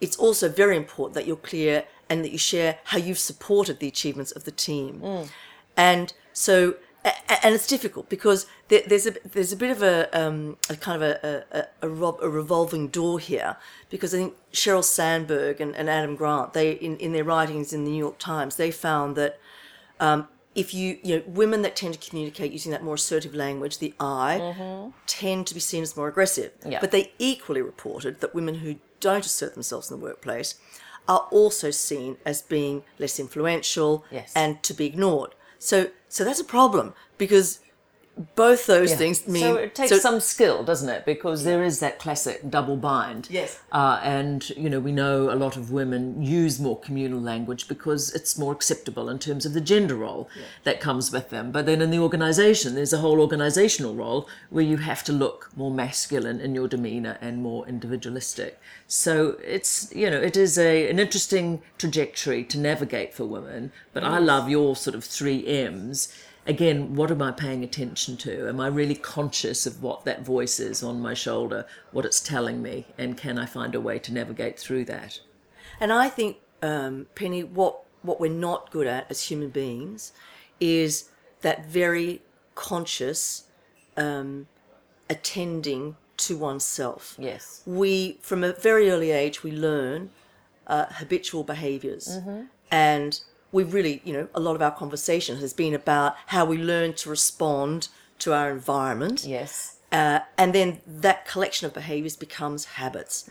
it's 0.00 0.16
also 0.16 0.48
very 0.48 0.76
important 0.76 1.14
that 1.14 1.26
you're 1.26 1.36
clear 1.36 1.84
and 2.08 2.24
that 2.24 2.32
you 2.32 2.38
share 2.38 2.78
how 2.84 2.98
you've 2.98 3.18
supported 3.18 3.78
the 3.78 3.88
achievements 3.88 4.32
of 4.32 4.44
the 4.44 4.50
team. 4.50 5.28
And 5.76 6.12
so, 6.32 6.74
and 7.04 7.54
it's 7.54 7.66
difficult 7.66 8.08
because 8.08 8.46
there's 8.68 9.06
a 9.06 9.14
there's 9.24 9.52
a 9.52 9.56
bit 9.56 9.70
of 9.70 9.82
a, 9.82 10.08
um, 10.18 10.56
a 10.68 10.76
kind 10.76 11.02
of 11.02 11.08
a 11.08 11.44
a, 11.82 11.86
a, 11.86 11.88
revolving 11.88 12.88
door 12.88 13.18
here 13.18 13.56
because 13.88 14.14
I 14.14 14.18
think 14.18 14.34
Sheryl 14.52 14.84
Sandberg 14.84 15.60
and, 15.60 15.74
and 15.74 15.88
Adam 15.88 16.16
Grant 16.16 16.52
they 16.52 16.72
in, 16.72 16.96
in 16.98 17.12
their 17.12 17.24
writings 17.24 17.72
in 17.72 17.84
the 17.84 17.90
New 17.90 17.98
York 17.98 18.18
Times 18.18 18.56
they 18.56 18.70
found 18.70 19.16
that 19.16 19.38
if 20.54 20.74
you 20.74 20.98
you 21.02 21.16
know 21.16 21.22
women 21.26 21.62
that 21.62 21.76
tend 21.76 21.94
to 21.94 22.08
communicate 22.10 22.52
using 22.52 22.72
that 22.72 22.82
more 22.82 22.96
assertive 22.96 23.34
language 23.34 23.78
the 23.78 23.94
i 24.00 24.90
tend 25.06 25.46
to 25.46 25.54
be 25.54 25.60
seen 25.60 25.82
as 25.82 25.96
more 25.96 26.08
aggressive 26.08 26.50
Yeah. 26.66 26.80
but 26.80 26.90
they 26.90 27.12
equally 27.18 27.62
reported 27.62 28.20
that 28.20 28.34
women 28.34 28.56
who 28.56 28.76
don't 28.98 29.24
assert 29.24 29.54
themselves 29.54 29.90
in 29.90 29.98
the 29.98 30.04
workplace 30.04 30.56
are 31.08 31.26
also 31.30 31.70
seen 31.70 32.16
as 32.26 32.42
being 32.42 32.82
less 32.98 33.18
influential 33.20 34.04
Yes. 34.10 34.32
and 34.34 34.62
to 34.64 34.74
be 34.74 34.86
ignored 34.86 35.34
so 35.60 35.88
so 36.08 36.24
that's 36.24 36.40
a 36.40 36.44
problem 36.44 36.94
because 37.18 37.60
both 38.34 38.66
those 38.66 38.90
Yeah. 38.90 38.96
things 38.96 39.26
mean 39.26 39.42
so 39.42 39.56
it 39.56 39.74
takes 39.74 40.00
some 40.02 40.20
skill, 40.20 40.62
doesn't 40.62 40.88
it? 40.88 41.04
Because 41.04 41.44
there 41.44 41.62
is 41.64 41.80
that 41.80 41.98
classic 41.98 42.50
double 42.50 42.76
bind. 42.76 43.28
Yes. 43.30 43.58
Uh, 43.72 44.00
and 44.02 44.50
you 44.50 44.68
know 44.68 44.80
we 44.80 44.92
know 44.92 45.30
a 45.30 45.36
lot 45.36 45.56
of 45.56 45.70
women 45.70 46.22
use 46.22 46.58
more 46.60 46.78
communal 46.78 47.20
language 47.20 47.68
because 47.68 48.12
it's 48.14 48.36
more 48.38 48.52
acceptable 48.52 49.08
in 49.08 49.18
terms 49.18 49.46
of 49.46 49.52
the 49.54 49.60
gender 49.60 49.96
role 49.96 50.28
that 50.64 50.80
comes 50.80 51.10
with 51.12 51.30
them. 51.30 51.50
But 51.52 51.66
then 51.66 51.80
in 51.80 51.90
the 51.90 51.98
organisation, 51.98 52.74
there's 52.74 52.92
a 52.92 52.98
whole 52.98 53.16
organisational 53.26 53.96
role 53.96 54.28
where 54.50 54.64
you 54.64 54.78
have 54.78 55.02
to 55.04 55.12
look 55.12 55.50
more 55.56 55.70
masculine 55.70 56.40
in 56.40 56.54
your 56.54 56.68
demeanour 56.68 57.16
and 57.20 57.42
more 57.42 57.66
individualistic. 57.66 58.58
So 58.86 59.36
it's 59.44 59.92
you 59.94 60.10
know 60.10 60.20
it 60.20 60.36
is 60.36 60.58
a 60.58 60.90
an 60.90 60.98
interesting 60.98 61.62
trajectory 61.78 62.44
to 62.44 62.58
navigate 62.58 63.14
for 63.14 63.24
women. 63.24 63.72
But 63.92 64.04
I 64.04 64.18
love 64.18 64.48
your 64.48 64.76
sort 64.76 64.94
of 64.94 65.04
three 65.04 65.46
M's 65.46 66.12
again, 66.50 66.96
what 66.96 67.10
am 67.12 67.22
I 67.22 67.30
paying 67.30 67.62
attention 67.62 68.16
to? 68.18 68.48
Am 68.48 68.60
I 68.60 68.66
really 68.66 68.96
conscious 68.96 69.66
of 69.66 69.82
what 69.82 70.04
that 70.04 70.22
voice 70.22 70.58
is 70.58 70.82
on 70.82 71.00
my 71.00 71.14
shoulder, 71.14 71.64
what 71.92 72.04
it's 72.04 72.20
telling 72.20 72.60
me, 72.60 72.86
and 72.98 73.16
can 73.16 73.38
I 73.38 73.46
find 73.46 73.74
a 73.74 73.80
way 73.80 74.00
to 74.00 74.12
navigate 74.12 74.58
through 74.58 74.84
that? 74.86 75.20
And 75.78 75.92
I 75.92 76.08
think, 76.08 76.38
um, 76.60 77.06
Penny, 77.14 77.44
what 77.44 77.82
what 78.02 78.18
we're 78.18 78.32
not 78.32 78.70
good 78.70 78.86
at 78.86 79.06
as 79.10 79.24
human 79.24 79.50
beings 79.50 80.12
is 80.58 81.10
that 81.42 81.66
very 81.66 82.22
conscious 82.54 83.44
um, 83.96 84.46
attending 85.08 85.96
to 86.16 86.36
oneself. 86.36 87.14
Yes. 87.18 87.62
We, 87.66 88.18
from 88.22 88.42
a 88.42 88.52
very 88.54 88.90
early 88.90 89.10
age, 89.10 89.42
we 89.42 89.52
learn 89.52 90.10
uh, 90.66 90.86
habitual 90.86 91.44
behaviors, 91.44 92.18
and 92.70 93.20
we 93.52 93.64
really, 93.64 94.00
you 94.04 94.12
know, 94.12 94.28
a 94.34 94.40
lot 94.40 94.54
of 94.54 94.62
our 94.62 94.70
conversation 94.70 95.38
has 95.38 95.52
been 95.52 95.74
about 95.74 96.16
how 96.26 96.44
we 96.44 96.56
learn 96.56 96.94
to 96.94 97.10
respond 97.10 97.88
to 98.20 98.32
our 98.32 98.50
environment. 98.50 99.24
Yes. 99.24 99.76
Uh, 99.92 100.20
and 100.38 100.54
then 100.54 100.80
that 100.86 101.26
collection 101.26 101.66
of 101.66 101.74
behaviors 101.74 102.16
becomes 102.16 102.64
habits. 102.64 103.28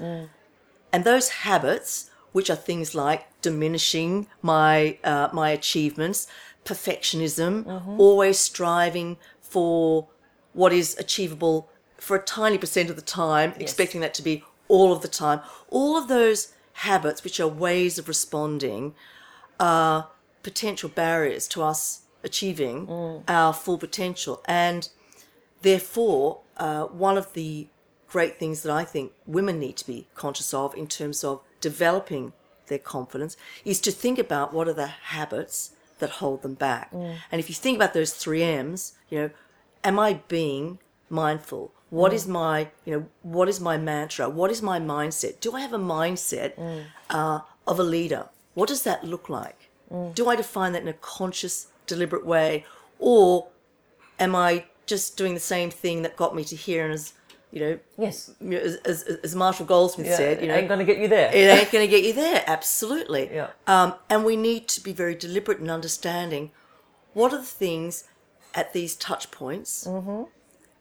And 0.91 1.03
those 1.05 1.29
habits, 1.29 2.09
which 2.31 2.49
are 2.49 2.55
things 2.55 2.93
like 2.93 3.27
diminishing 3.41 4.27
my 4.41 4.97
uh, 5.03 5.29
my 5.31 5.51
achievements, 5.51 6.27
perfectionism, 6.65 7.65
always 7.97 8.39
striving 8.39 9.17
for 9.41 10.07
what 10.53 10.73
is 10.73 10.97
achievable 10.97 11.69
for 11.97 12.17
a 12.17 12.21
tiny 12.21 12.57
percent 12.57 12.89
of 12.89 12.95
the 12.95 13.01
time, 13.01 13.53
expecting 13.59 14.01
that 14.01 14.13
to 14.15 14.21
be 14.21 14.43
all 14.67 14.91
of 14.91 15.01
the 15.01 15.07
time. 15.07 15.41
All 15.69 15.95
of 15.97 16.07
those 16.07 16.53
habits, 16.73 17.23
which 17.23 17.39
are 17.39 17.47
ways 17.47 17.97
of 17.97 18.07
responding, 18.07 18.95
are 19.59 20.09
potential 20.43 20.89
barriers 20.89 21.47
to 21.49 21.63
us 21.63 22.01
achieving 22.23 22.87
our 23.27 23.53
full 23.53 23.77
potential. 23.77 24.41
And 24.45 24.89
therefore, 25.61 26.41
uh, 26.57 26.85
one 26.85 27.17
of 27.17 27.33
the 27.33 27.67
great 28.09 28.39
things 28.39 28.63
that 28.63 28.71
I 28.71 28.83
think 28.83 29.11
women 29.25 29.59
need 29.59 29.77
to 29.77 29.87
be 29.87 30.07
conscious 30.15 30.53
of 30.53 30.75
in 30.75 30.87
terms 30.87 31.23
of 31.23 31.41
developing 31.61 32.33
their 32.67 32.79
confidence 32.79 33.35
is 33.65 33.79
to 33.81 33.91
think 33.91 34.17
about 34.19 34.53
what 34.53 34.67
are 34.67 34.73
the 34.73 34.87
habits 34.87 35.71
that 35.99 36.09
hold 36.11 36.41
them 36.41 36.53
back. 36.53 36.89
And 37.31 37.39
if 37.39 37.49
you 37.49 37.55
think 37.55 37.75
about 37.77 37.93
those 37.93 38.13
three 38.13 38.43
M's, 38.43 38.93
you 39.09 39.19
know, 39.19 39.29
am 39.83 39.99
I 39.99 40.21
being 40.27 40.79
mindful? 41.09 41.71
What 41.89 42.13
is 42.13 42.27
my, 42.27 42.69
you 42.85 42.93
know, 42.93 43.05
what 43.23 43.49
is 43.49 43.59
my 43.59 43.77
mantra? 43.77 44.29
What 44.29 44.51
is 44.51 44.61
my 44.61 44.79
mindset? 44.79 45.39
Do 45.39 45.53
I 45.53 45.61
have 45.61 45.73
a 45.73 45.79
mindset 45.79 46.53
uh, 47.09 47.39
of 47.67 47.79
a 47.79 47.83
leader? 47.83 48.29
What 48.59 48.69
does 48.69 48.83
that 48.83 49.03
look 49.03 49.29
like? 49.29 49.69
Do 50.13 50.27
I 50.29 50.35
define 50.35 50.73
that 50.73 50.83
in 50.83 50.87
a 50.87 50.93
conscious, 50.93 51.67
deliberate 51.87 52.25
way, 52.25 52.65
or 52.99 53.47
am 54.19 54.35
I 54.35 54.65
just 54.85 55.17
doing 55.17 55.33
the 55.33 55.39
same 55.39 55.71
thing 55.71 56.03
that 56.03 56.15
got 56.15 56.35
me 56.35 56.43
to 56.43 56.55
here? 56.55 56.83
And 56.85 56.93
as 56.93 57.13
you 57.51 57.59
know, 57.61 57.79
Yes. 57.97 58.29
as, 58.39 58.75
as, 58.85 59.03
as 59.23 59.33
Marshall 59.35 59.65
Goldsmith 59.65 60.13
said, 60.13 60.41
you 60.41 60.47
know, 60.47 60.53
ain't 60.53 60.67
going 60.67 60.79
to 60.79 60.85
get 60.85 60.99
you 60.99 61.07
there. 61.07 61.31
it 61.33 61.47
ain't 61.59 61.71
going 61.71 61.83
to 61.87 61.89
get 61.89 62.03
you 62.05 62.13
there. 62.13 62.43
Absolutely. 62.45 63.29
Yeah. 63.33 63.47
Um, 63.65 63.95
and 64.09 64.23
we 64.23 64.35
need 64.35 64.67
to 64.67 64.81
be 64.81 64.93
very 64.93 65.15
deliberate 65.15 65.59
in 65.59 65.69
understanding 65.71 66.51
what 67.13 67.33
are 67.33 67.39
the 67.39 67.43
things 67.45 68.03
at 68.53 68.73
these 68.73 68.95
touch 68.95 69.31
points 69.31 69.87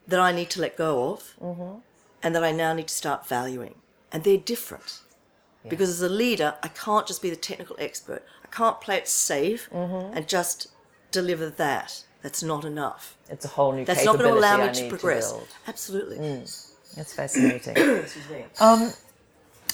that 0.07 0.19
I 0.19 0.31
need 0.31 0.49
to 0.51 0.61
let 0.61 0.77
go 0.77 1.11
of 1.13 1.81
and 2.21 2.35
that 2.35 2.43
I 2.43 2.51
now 2.51 2.73
need 2.73 2.89
to 2.89 2.93
start 2.93 3.27
valuing. 3.27 3.75
And 4.11 4.23
they're 4.23 4.37
different. 4.37 5.01
Because 5.67 5.89
as 5.89 6.01
a 6.01 6.09
leader, 6.09 6.55
I 6.63 6.69
can't 6.69 7.05
just 7.05 7.21
be 7.21 7.29
the 7.29 7.35
technical 7.35 7.75
expert. 7.79 8.23
I 8.43 8.47
can't 8.47 8.79
play 8.79 8.95
it 8.97 9.07
safe 9.07 9.69
and 9.71 10.27
just 10.27 10.67
deliver 11.11 11.49
that. 11.49 12.03
That's 12.21 12.43
not 12.43 12.65
enough. 12.65 13.15
It's 13.29 13.45
a 13.45 13.49
whole 13.49 13.71
new 13.71 13.85
That's 13.85 14.03
not 14.05 14.17
going 14.17 14.33
to 14.33 14.37
allow 14.39 14.65
me 14.65 14.73
to 14.73 14.89
progress. 14.89 15.31
build. 15.31 15.47
Absolutely. 15.67 16.17
That's 16.95 17.13
fascinating. 17.13 17.75
Um, 18.59 18.91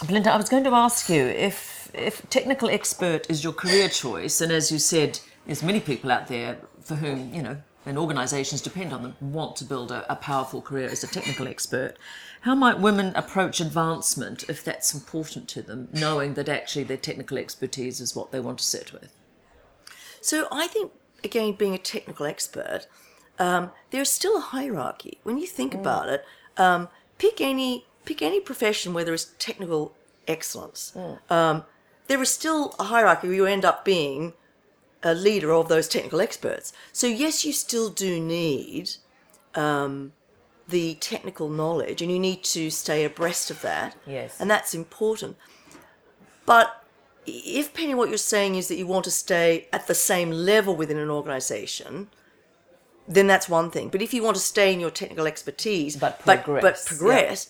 Belinda, 0.06 0.32
I 0.32 0.38
was 0.38 0.50
going 0.50 0.64
to 0.66 0.72
ask 0.72 1.10
you 1.10 1.24
if 1.24 1.90
if 1.94 2.30
technical 2.30 2.70
expert 2.70 3.30
is 3.30 3.44
your 3.44 3.54
career 3.54 3.88
choice, 3.88 4.42
and 4.42 4.52
as 4.52 4.72
you 4.72 4.80
said, 4.80 5.20
there's 5.46 5.64
many 5.64 5.80
people 5.80 6.12
out 6.12 6.28
there 6.28 6.58
for 6.82 6.96
whom 6.96 7.34
you 7.34 7.42
know, 7.42 7.58
and 7.86 7.98
organisations 7.98 8.62
depend 8.62 8.94
on 8.94 9.04
them, 9.04 9.16
want 9.22 9.56
to 9.58 9.66
build 9.66 9.92
a, 9.92 10.12
a 10.12 10.16
powerful 10.16 10.62
career 10.62 10.90
as 10.90 11.04
a 11.04 11.08
technical 11.08 11.48
expert. 11.48 11.96
How 12.42 12.56
might 12.56 12.80
women 12.80 13.14
approach 13.16 13.60
advancement 13.60 14.44
if 14.50 14.64
that's 14.64 14.94
important 14.94 15.48
to 15.50 15.62
them, 15.62 15.90
knowing 15.94 16.34
that 16.36 16.50
actually 16.50 16.84
their 16.84 16.98
technical 16.98 17.38
expertise 17.38 18.00
is 18.00 18.16
what 18.16 18.32
they 18.32 18.40
want 18.40 18.60
to 18.60 18.64
sit 18.64 18.92
with? 18.94 19.12
So 20.22 20.48
I 20.52 20.68
think 20.68 20.92
again, 21.24 21.54
being 21.54 21.74
a 21.74 21.80
technical 21.80 22.26
expert, 22.26 22.88
um, 23.38 23.72
there's 23.92 24.12
still 24.12 24.38
a 24.38 24.42
hierarchy. 24.42 25.20
When 25.24 25.38
you 25.38 25.48
think 25.48 25.74
about 25.74 26.08
it, 26.08 26.24
um, 26.58 26.88
pick 27.18 27.42
any 27.42 27.86
pick 28.06 28.22
any 28.22 28.40
profession 28.40 28.94
where 28.94 29.04
there 29.04 29.14
is 29.14 29.26
technical 29.40 29.96
excellence. 30.28 30.96
Um, 31.30 31.64
there 32.08 32.22
is 32.22 32.30
still 32.30 32.76
a 32.80 32.86
hierarchy 32.86 33.28
where 33.28 33.36
you 33.36 33.46
end 33.46 33.66
up 33.66 33.84
being 33.84 34.34
a 35.06 35.14
leader 35.14 35.54
of 35.54 35.70
those 35.70 35.88
technical 35.88 36.20
experts. 36.20 36.74
So 36.92 37.08
yes, 37.08 37.46
you 37.46 37.54
still 37.54 37.90
do 37.90 38.20
need 38.20 38.90
um, 39.54 40.12
the 40.68 40.96
technical 40.96 41.48
knowledge, 41.48 42.02
and 42.02 42.12
you 42.12 42.20
need 42.20 42.44
to 42.46 42.70
stay 42.72 43.06
abreast 43.06 43.52
of 43.52 43.62
that. 43.62 43.96
Yes. 44.08 44.42
and 44.42 44.50
that's 44.50 44.74
important. 44.74 45.38
But 46.48 46.84
if 47.26 47.74
Penny, 47.74 47.94
what 47.96 48.10
you're 48.10 48.18
saying 48.18 48.56
is 48.56 48.68
that 48.68 48.78
you 48.78 48.88
want 48.88 49.06
to 49.06 49.12
stay 49.12 49.68
at 49.72 49.88
the 49.88 49.96
same 49.96 50.32
level 50.32 50.76
within 50.76 50.98
an 50.98 51.10
organisation, 51.10 52.10
then 53.08 53.28
that's 53.28 53.48
one 53.48 53.70
thing. 53.70 53.90
But 53.90 54.02
if 54.02 54.12
you 54.14 54.24
want 54.24 54.36
to 54.36 54.42
stay 54.42 54.74
in 54.74 54.80
your 54.80 54.92
technical 54.92 55.28
expertise, 55.28 55.96
But 55.96 56.22
but, 56.26 56.44
progress, 56.44 56.62
but 56.64 56.86
progress, 56.88 57.48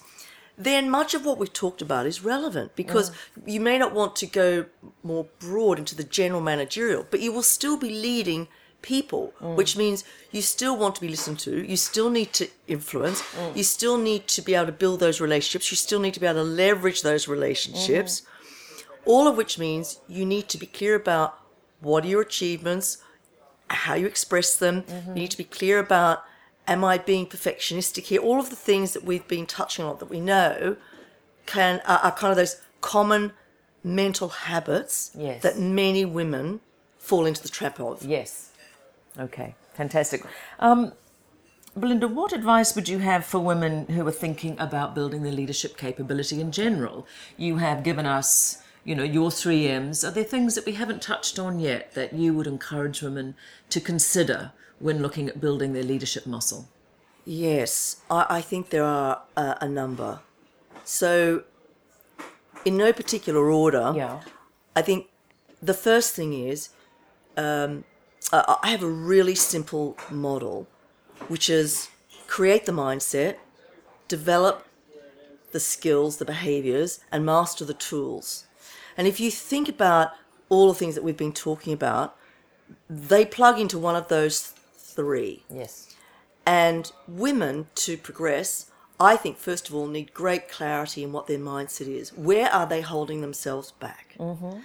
then 0.57 0.89
much 0.89 1.13
of 1.13 1.25
what 1.25 1.37
we've 1.37 1.51
talked 1.51 1.81
about 1.81 2.05
is 2.05 2.23
relevant 2.23 2.75
because 2.75 3.09
mm. 3.09 3.15
you 3.45 3.59
may 3.59 3.77
not 3.77 3.93
want 3.93 4.15
to 4.17 4.25
go 4.25 4.65
more 5.03 5.27
broad 5.39 5.77
into 5.77 5.95
the 5.95 6.03
general 6.03 6.41
managerial, 6.41 7.05
but 7.09 7.19
you 7.19 7.31
will 7.31 7.43
still 7.43 7.77
be 7.77 7.89
leading 7.89 8.47
people, 8.81 9.33
mm. 9.41 9.55
which 9.55 9.75
means 9.75 10.03
you 10.31 10.41
still 10.41 10.77
want 10.77 10.95
to 10.95 11.01
be 11.01 11.09
listened 11.09 11.39
to, 11.39 11.67
you 11.67 11.75
still 11.75 12.09
need 12.09 12.31
to 12.31 12.47
influence, 12.67 13.21
mm. 13.21 13.55
you 13.55 13.63
still 13.63 13.97
need 13.97 14.27
to 14.27 14.41
be 14.41 14.55
able 14.55 14.67
to 14.67 14.71
build 14.71 14.99
those 14.99 15.19
relationships, 15.19 15.71
you 15.71 15.77
still 15.77 15.99
need 15.99 16.13
to 16.13 16.19
be 16.19 16.25
able 16.25 16.39
to 16.39 16.43
leverage 16.43 17.01
those 17.01 17.27
relationships, 17.27 18.21
mm-hmm. 18.21 19.09
all 19.09 19.27
of 19.27 19.35
which 19.35 19.59
means 19.59 19.99
you 20.07 20.25
need 20.25 20.47
to 20.47 20.57
be 20.57 20.67
clear 20.67 20.95
about 20.95 21.39
what 21.81 22.05
are 22.05 22.07
your 22.07 22.21
achievements, 22.21 22.99
how 23.69 23.95
you 23.95 24.05
express 24.05 24.55
them, 24.55 24.83
you 24.87 24.93
mm-hmm. 24.93 25.13
need 25.15 25.31
to 25.31 25.37
be 25.37 25.43
clear 25.43 25.79
about 25.79 26.23
am 26.67 26.83
I 26.83 26.97
being 26.97 27.25
perfectionistic 27.27 28.03
here? 28.03 28.21
All 28.21 28.39
of 28.39 28.49
the 28.49 28.55
things 28.55 28.93
that 28.93 29.03
we've 29.03 29.27
been 29.27 29.45
touching 29.45 29.85
on 29.85 29.97
that 29.99 30.09
we 30.09 30.19
know 30.19 30.77
can 31.45 31.81
are, 31.85 31.99
are 31.99 32.11
kind 32.11 32.31
of 32.31 32.37
those 32.37 32.61
common 32.81 33.31
mental 33.83 34.29
habits 34.29 35.11
Yes. 35.15 35.43
that 35.43 35.59
many 35.59 36.05
women 36.05 36.59
fall 36.97 37.25
into 37.25 37.41
the 37.43 37.49
trap 37.49 37.79
of. 37.79 38.03
Yes. 38.03 38.51
Okay, 39.19 39.55
fantastic. 39.75 40.23
Um, 40.59 40.93
Belinda, 41.77 42.07
what 42.07 42.33
advice 42.33 42.73
would 42.75 42.87
you 42.89 42.99
have 42.99 43.25
for 43.25 43.39
women 43.39 43.85
who 43.87 44.07
are 44.07 44.11
thinking 44.11 44.55
about 44.59 44.95
building 44.95 45.23
their 45.23 45.31
leadership 45.31 45.77
capability 45.77 46.39
in 46.41 46.51
general? 46.51 47.05
You 47.37 47.57
have 47.57 47.83
given 47.83 48.05
us, 48.05 48.61
you 48.83 48.95
know, 48.95 49.03
your 49.03 49.29
three 49.29 49.67
M's. 49.67 50.03
Are 50.03 50.11
there 50.11 50.23
things 50.23 50.55
that 50.55 50.65
we 50.65 50.73
haven't 50.73 51.01
touched 51.01 51.37
on 51.37 51.59
yet 51.59 51.93
that 51.93 52.13
you 52.13 52.33
would 52.33 52.47
encourage 52.47 53.01
women 53.01 53.35
to 53.69 53.79
consider 53.81 54.51
when 54.79 55.01
looking 55.01 55.29
at 55.29 55.39
building 55.39 55.73
their 55.73 55.83
leadership 55.83 56.25
muscle? 56.25 56.67
Yes, 57.25 57.97
I, 58.09 58.25
I 58.29 58.41
think 58.41 58.69
there 58.69 58.83
are 58.83 59.21
a, 59.35 59.57
a 59.61 59.69
number. 59.69 60.19
So, 60.83 61.43
in 62.63 62.77
no 62.77 62.93
particular 62.93 63.49
order, 63.49 63.93
Yeah. 63.95 64.21
I 64.75 64.81
think 64.81 65.07
the 65.61 65.73
first 65.73 66.13
thing 66.15 66.33
is 66.33 66.69
um, 67.37 67.83
I, 68.31 68.57
I 68.63 68.69
have 68.69 68.83
a 68.83 68.89
really 68.89 69.35
simple 69.35 69.97
model, 70.11 70.67
which 71.27 71.49
is 71.49 71.89
create 72.27 72.65
the 72.65 72.71
mindset, 72.71 73.37
develop 74.07 74.65
the 75.51 75.59
skills, 75.59 76.17
the 76.17 76.25
behaviors, 76.25 76.99
and 77.11 77.25
master 77.25 77.63
the 77.65 77.73
tools. 77.73 78.45
And 78.97 79.07
if 79.07 79.19
you 79.19 79.31
think 79.31 79.69
about 79.69 80.11
all 80.49 80.67
the 80.67 80.73
things 80.73 80.95
that 80.95 81.03
we've 81.03 81.17
been 81.17 81.33
talking 81.33 81.73
about, 81.73 82.15
they 82.89 83.25
plug 83.25 83.59
into 83.59 83.77
one 83.77 83.95
of 83.95 84.07
those 84.09 84.53
three. 84.95 85.43
Yes. 85.49 85.95
And 86.45 86.91
women 87.07 87.67
to 87.75 87.97
progress, 87.97 88.69
I 88.99 89.15
think, 89.15 89.37
first 89.37 89.67
of 89.67 89.75
all, 89.75 89.87
need 89.87 90.13
great 90.13 90.49
clarity 90.49 91.03
in 91.03 91.11
what 91.11 91.27
their 91.27 91.39
mindset 91.39 91.87
is. 91.87 92.13
Where 92.13 92.51
are 92.51 92.67
they 92.67 92.81
holding 92.81 93.21
themselves 93.21 93.71
back? 93.71 94.15
Mm-hmm. 94.19 94.59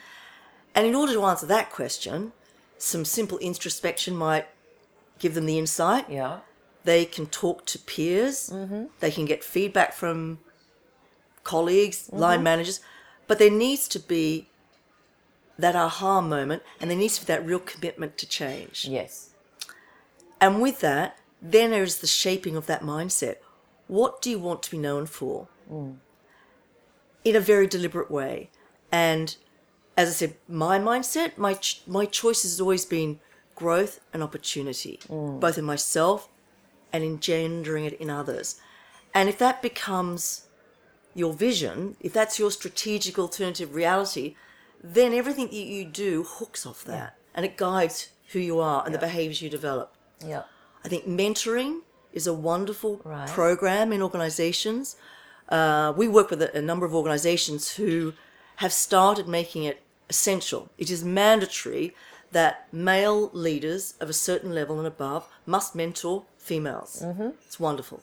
And 0.74 0.86
in 0.86 0.94
order 0.94 1.12
to 1.14 1.24
answer 1.24 1.46
that 1.46 1.70
question, 1.70 2.32
some 2.78 3.04
simple 3.04 3.38
introspection 3.38 4.14
might 4.14 4.46
give 5.18 5.34
them 5.34 5.46
the 5.46 5.58
insight. 5.58 6.08
Yeah. 6.08 6.40
They 6.84 7.04
can 7.04 7.26
talk 7.26 7.66
to 7.66 7.78
peers, 7.78 8.50
mm-hmm. 8.50 8.84
they 9.00 9.10
can 9.10 9.26
get 9.26 9.44
feedback 9.44 9.92
from 9.92 10.38
colleagues, 11.44 12.08
line 12.10 12.42
managers, 12.42 12.80
but 13.26 13.38
there 13.38 13.50
needs 13.50 13.86
to 13.88 13.98
be 13.98 14.48
that 15.58 15.76
aha 15.76 16.20
moment 16.20 16.62
and 16.80 16.90
there 16.90 16.96
needs 16.96 17.18
to 17.18 17.26
be 17.26 17.26
that 17.26 17.44
real 17.44 17.58
commitment 17.58 18.16
to 18.18 18.26
change. 18.26 18.86
Yes. 18.88 19.29
And 20.40 20.60
with 20.60 20.80
that, 20.80 21.18
then 21.42 21.70
there 21.70 21.82
is 21.82 21.98
the 21.98 22.06
shaping 22.06 22.56
of 22.56 22.66
that 22.66 22.82
mindset. 22.82 23.36
What 23.86 24.22
do 24.22 24.30
you 24.30 24.38
want 24.38 24.62
to 24.64 24.70
be 24.70 24.78
known 24.78 25.06
for? 25.06 25.48
Mm. 25.70 25.96
In 27.24 27.36
a 27.36 27.40
very 27.40 27.66
deliberate 27.66 28.10
way. 28.10 28.50
And 28.90 29.36
as 29.96 30.08
I 30.08 30.12
said, 30.12 30.36
my 30.48 30.78
mindset, 30.78 31.36
my 31.36 31.54
ch- 31.54 31.82
my 31.86 32.06
choice 32.06 32.42
has 32.42 32.60
always 32.60 32.84
been 32.84 33.20
growth 33.54 34.00
and 34.12 34.22
opportunity, 34.22 35.00
mm. 35.08 35.38
both 35.38 35.58
in 35.58 35.64
myself 35.64 36.28
and 36.92 37.04
engendering 37.04 37.84
it 37.84 37.94
in 37.94 38.08
others. 38.10 38.60
And 39.12 39.28
if 39.28 39.38
that 39.38 39.60
becomes 39.60 40.46
your 41.14 41.32
vision, 41.32 41.96
if 42.00 42.12
that's 42.12 42.38
your 42.38 42.50
strategic 42.50 43.18
alternative 43.18 43.74
reality, 43.74 44.36
then 44.82 45.12
everything 45.12 45.46
that 45.46 45.54
you 45.54 45.84
do 45.84 46.24
hooks 46.26 46.64
off 46.64 46.84
that 46.84 47.16
and 47.34 47.44
it 47.44 47.56
guides 47.56 48.10
who 48.28 48.38
you 48.38 48.60
are 48.60 48.84
and 48.84 48.94
the 48.94 48.98
behaviors 48.98 49.42
you 49.42 49.50
develop. 49.50 49.92
Yeah. 50.26 50.42
I 50.84 50.88
think 50.88 51.06
mentoring 51.06 51.80
is 52.12 52.26
a 52.26 52.34
wonderful 52.34 53.00
Right. 53.04 53.28
program 53.28 53.92
in 53.92 54.02
organizations. 54.02 54.96
Uh, 55.48 55.92
we 55.96 56.08
work 56.08 56.30
with 56.30 56.42
a, 56.42 56.56
a 56.56 56.62
number 56.62 56.86
of 56.86 56.94
organizations 56.94 57.72
who 57.72 58.14
have 58.56 58.72
started 58.72 59.26
making 59.28 59.64
it 59.64 59.82
essential. 60.08 60.70
It 60.78 60.90
is 60.90 61.04
mandatory 61.04 61.94
that 62.32 62.72
male 62.72 63.30
leaders 63.32 63.94
of 64.00 64.08
a 64.08 64.12
certain 64.12 64.54
level 64.54 64.78
and 64.78 64.86
above 64.86 65.28
must 65.46 65.74
mentor 65.74 66.24
females. 66.38 67.02
Mm-hmm. 67.04 67.30
It's 67.46 67.58
wonderful. 67.58 68.00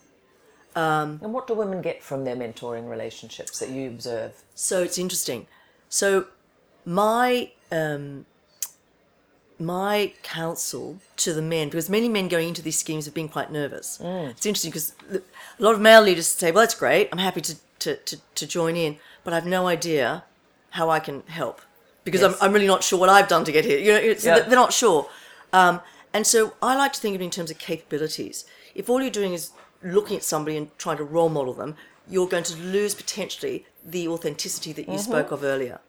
And 0.76 1.34
what 1.34 1.48
do 1.48 1.56
women 1.56 1.82
get 1.82 2.04
from 2.04 2.24
their 2.24 2.36
mentoring 2.36 2.88
relationships 2.88 3.58
that 3.60 3.70
you 3.70 3.88
observe? 3.88 4.44
So 4.54 4.84
it's 4.84 4.98
interesting. 5.00 5.48
So 5.90 6.28
my 6.86 7.52
um, 7.72 8.26
my 9.60 10.14
counsel 10.24 10.98
to 11.18 11.34
the 11.34 11.42
men, 11.42 11.70
because 11.70 11.90
many 11.90 12.08
men 12.10 12.28
going 12.28 12.50
into 12.50 12.62
these 12.62 12.78
schemes 12.78 13.06
have 13.06 13.14
been 13.14 13.30
quite 13.30 13.52
nervous. 13.52 14.00
It's 14.04 14.46
interesting 14.46 14.72
because 14.72 14.94
a 15.12 15.22
lot 15.60 15.74
of 15.74 15.82
male 15.82 16.02
leaders 16.02 16.28
say, 16.28 16.52
"Well, 16.52 16.62
that's 16.64 16.76
great. 16.76 17.10
I'm 17.12 17.18
happy 17.18 17.42
to 17.42 17.56
to, 17.80 17.96
to, 17.96 18.18
to 18.36 18.48
join 18.48 18.76
in, 18.76 18.98
but 19.24 19.34
I've 19.34 19.46
no 19.46 19.68
idea 19.68 20.24
how 20.72 20.90
I 20.90 21.00
can 21.00 21.22
help 21.28 21.62
because 22.04 22.22
Yes. 22.22 22.36
I'm, 22.42 22.48
I'm 22.50 22.54
really 22.54 22.66
not 22.68 22.84
sure 22.84 22.98
what 23.00 23.10
I've 23.10 23.28
done 23.28 23.46
to 23.46 23.52
get 23.52 23.66
here. 23.66 23.78
You 23.80 23.92
know, 23.94 24.00
it's, 24.00 24.26
Yeah. 24.26 24.40
they're 24.40 24.50
not 24.66 24.74
sure. 24.74 25.08
Um, 25.54 25.82
and 26.14 26.26
so 26.26 26.54
I 26.62 26.76
like 26.76 26.94
to 26.94 27.00
think 27.00 27.16
of 27.16 27.22
it 27.22 27.26
in 27.26 27.30
terms 27.30 27.52
of 27.52 27.60
capabilities. 27.60 28.46
If 28.74 28.90
all 28.90 29.00
you're 29.02 29.12
doing 29.12 29.34
is 29.34 29.52
looking 29.84 30.18
at 30.18 30.24
somebody 30.24 30.58
and 30.58 30.76
trying 30.80 30.98
to 30.98 31.04
role 31.04 31.30
model 31.30 31.54
them, 31.54 31.76
you're 32.10 32.28
going 32.28 32.44
to 32.46 32.56
lose 32.58 32.96
potentially 32.96 33.66
the 33.86 34.08
authenticity 34.08 34.74
that 34.74 34.90
you 34.90 34.98
spoke 34.98 35.32
of 35.32 35.44
earlier. 35.44 35.80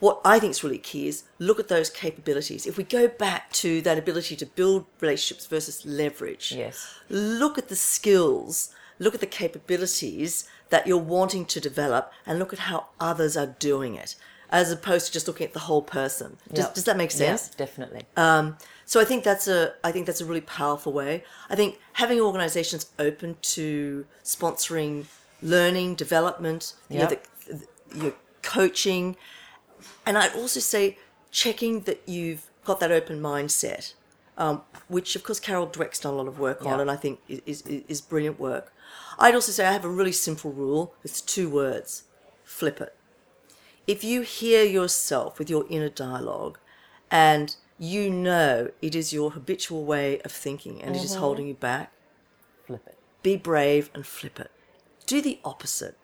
What 0.00 0.20
I 0.24 0.38
think 0.38 0.52
is 0.52 0.62
really 0.62 0.78
key 0.78 1.08
is 1.08 1.24
look 1.38 1.58
at 1.58 1.68
those 1.68 1.90
capabilities. 1.90 2.66
If 2.66 2.76
we 2.76 2.84
go 2.84 3.08
back 3.08 3.52
to 3.54 3.80
that 3.82 3.98
ability 3.98 4.36
to 4.36 4.46
build 4.46 4.86
relationships 5.00 5.46
versus 5.46 5.84
leverage, 5.84 6.52
Yes. 6.52 6.86
look 7.08 7.58
at 7.58 7.68
the 7.68 7.76
skills, 7.76 8.70
look 8.98 9.14
at 9.14 9.20
the 9.20 9.26
capabilities 9.26 10.48
that 10.70 10.86
you're 10.86 10.98
wanting 10.98 11.44
to 11.46 11.60
develop, 11.60 12.12
and 12.26 12.38
look 12.38 12.52
at 12.52 12.60
how 12.60 12.86
others 13.00 13.36
are 13.36 13.46
doing 13.58 13.94
it, 13.96 14.14
as 14.50 14.70
opposed 14.70 15.06
to 15.06 15.12
just 15.12 15.26
looking 15.26 15.46
at 15.46 15.52
the 15.52 15.60
whole 15.60 15.82
person. 15.82 16.36
Does, 16.52 16.66
Yep. 16.66 16.74
does 16.74 16.84
that 16.84 16.96
make 16.96 17.10
sense? 17.10 17.42
Yes, 17.48 17.54
definitely. 17.54 18.02
Um, 18.16 18.56
So 18.84 19.00
I 19.00 19.04
think 19.04 19.22
that's 19.22 19.46
a 19.48 19.74
I 19.84 19.92
think 19.92 20.06
that's 20.06 20.22
a 20.22 20.24
really 20.24 20.40
powerful 20.40 20.94
way. 20.94 21.22
I 21.50 21.54
think 21.56 21.78
having 21.94 22.20
organisations 22.20 22.86
open 22.98 23.36
to 23.56 24.06
sponsoring 24.24 25.04
learning, 25.42 25.94
development, 25.94 26.72
you 26.88 27.00
know, 27.00 27.06
the, 27.06 27.18
the, 27.54 27.66
your 28.04 28.14
coaching, 28.42 29.16
and 30.06 30.18
I'd 30.18 30.34
also 30.34 30.60
say 30.60 30.98
checking 31.30 31.80
that 31.82 32.02
you've 32.06 32.46
got 32.64 32.80
that 32.80 32.90
open 32.92 33.20
mindset, 33.20 33.94
um, 34.36 34.62
which 34.88 35.16
of 35.16 35.22
course 35.22 35.40
Carol 35.40 35.66
Dweck's 35.66 36.00
done 36.00 36.14
a 36.14 36.16
lot 36.16 36.28
of 36.28 36.38
work 36.38 36.64
on, 36.64 36.80
and 36.80 36.90
I 36.90 36.96
think 36.96 37.20
is, 37.28 37.62
is 37.62 37.82
is 37.88 38.00
brilliant 38.00 38.38
work. 38.38 38.72
I'd 39.18 39.34
also 39.34 39.52
say 39.52 39.66
I 39.66 39.72
have 39.72 39.84
a 39.84 39.88
really 39.90 40.12
simple 40.12 40.52
rule. 40.52 40.94
It's 41.04 41.20
two 41.20 41.48
words: 41.48 42.04
flip 42.44 42.80
it 42.80 42.94
if 43.88 44.04
you 44.04 44.20
hear 44.20 44.62
yourself 44.64 45.38
with 45.38 45.48
your 45.48 45.64
inner 45.70 45.88
dialogue 45.88 46.58
and 47.10 47.56
you 47.78 48.10
know 48.10 48.70
it 48.82 48.94
is 48.94 49.14
your 49.14 49.30
habitual 49.30 49.84
way 49.84 50.20
of 50.20 50.30
thinking 50.30 50.82
and 50.82 50.94
it 50.94 51.02
is 51.02 51.14
holding 51.14 51.48
you 51.48 51.54
back, 51.54 51.90
Flip 52.66 52.82
it. 52.86 52.98
be 53.22 53.34
brave 53.34 53.88
and 53.94 54.06
flip 54.06 54.38
it. 54.38 54.50
Do 55.06 55.22
the 55.22 55.40
opposite 55.42 55.96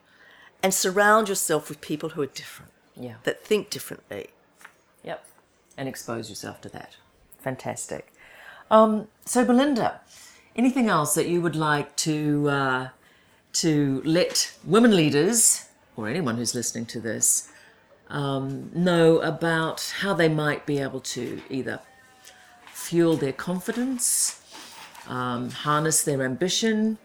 and 0.63 0.73
surround 0.73 1.29
yourself 1.29 1.69
with 1.69 1.79
people 1.79 2.09
who 2.09 2.23
are 2.23 2.27
different, 2.27 2.71
Yeah. 2.97 3.15
that 3.23 3.43
think 3.43 3.69
differently. 3.69 4.29
Yep. 5.03 5.25
And 5.77 5.87
expose 5.89 6.29
yourself 6.29 6.61
to 6.61 6.69
that. 6.69 6.95
Fantastic. 7.39 8.13
Um, 8.71 9.07
so, 9.25 9.45
Belinda, 9.45 10.01
anything 10.55 10.89
else 10.89 11.13
that 11.15 11.27
you 11.27 11.41
would 11.41 11.55
like 11.55 11.95
to 11.97 12.49
uh, 12.49 12.89
to 13.53 14.01
let 14.05 14.53
women 14.63 14.95
leaders 14.95 15.67
or 15.95 16.07
anyone 16.07 16.37
who's 16.37 16.55
listening 16.55 16.85
to 16.85 16.99
this 16.99 17.49
um, 18.09 18.69
know 18.73 19.19
about 19.19 19.93
how 19.99 20.13
they 20.13 20.29
might 20.29 20.65
be 20.65 20.79
able 20.79 20.99
to 20.99 21.41
either 21.49 21.79
fuel 22.73 23.15
their 23.15 23.33
confidence, 23.33 24.41
um, 25.07 25.49
harness 25.49 26.03
their 26.03 26.23
ambition, 26.23 26.97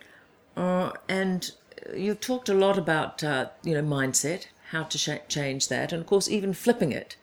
uh, 0.57 0.93
and 1.09 1.53
you've 1.95 2.21
talked 2.21 2.49
a 2.49 2.55
lot 2.55 2.77
about 2.77 3.23
uh, 3.25 3.47
you 3.63 3.75
know 3.75 3.83
mindset, 3.83 4.47
how 4.71 4.85
to 4.85 4.99
sh- 4.99 5.11
change 5.29 5.69
that, 5.69 5.93
and 5.93 6.01
of 6.01 6.07
course 6.07 6.29
even 6.29 6.53
flipping 6.53 6.93
it 6.93 7.17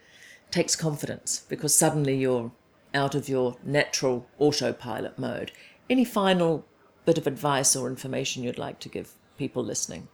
takes 0.51 0.75
confidence 0.75 1.45
because 1.49 1.73
suddenly 1.75 2.15
you're 2.15 2.51
out 2.93 3.15
of 3.15 3.27
your 3.29 3.57
natural 3.63 4.27
autopilot 4.39 5.17
mode. 5.17 5.51
Any 5.89 6.05
final 6.05 6.65
bit 7.05 7.17
of 7.17 7.27
advice 7.27 7.75
or 7.75 7.87
information 7.87 8.43
you'd 8.43 8.57
like 8.57 8.79
to 8.79 8.89
give 8.89 9.13
people 9.37 9.63
listening? 9.63 10.07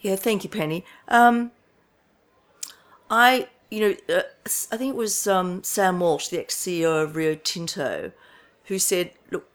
Yeah, 0.00 0.16
thank 0.16 0.44
you, 0.44 0.50
Penny. 0.50 0.84
Um, 1.08 1.52
I, 3.10 3.48
you 3.70 3.80
know, 3.80 4.14
uh, 4.14 4.22
I 4.70 4.76
think 4.76 4.94
it 4.94 4.96
was 4.96 5.26
um, 5.26 5.62
Sam 5.62 6.00
Walsh, 6.00 6.28
the 6.28 6.40
ex 6.40 6.56
CEO 6.56 7.02
of 7.02 7.16
Rio 7.16 7.34
Tinto, 7.34 8.12
who 8.64 8.78
said, 8.78 9.12
"Look, 9.30 9.48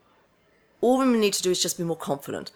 all 0.82 0.98
women 0.98 1.20
need 1.20 1.34
to 1.34 1.44
do 1.44 1.52
is 1.52 1.62
just 1.62 1.78
be 1.78 1.84
more 1.84 1.96
confident." 1.96 2.52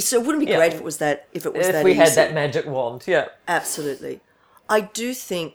So 0.00 0.16
it 0.20 0.24
wouldn't 0.26 0.44
be 0.44 0.50
Yeah. 0.50 0.56
great 0.56 0.72
if 0.72 0.78
it 0.78 0.84
was 0.84 0.98
that. 0.98 1.26
If 1.32 1.44
it 1.46 1.52
was 1.54 1.66
If 1.66 1.72
that 1.72 1.84
we 1.84 1.94
had 1.94 2.08
that 2.14 2.32
magic 2.32 2.66
wand, 2.66 3.04
yeah. 3.06 3.26
Absolutely. 3.46 4.20
I 4.68 4.80
do 4.80 5.12
think 5.14 5.54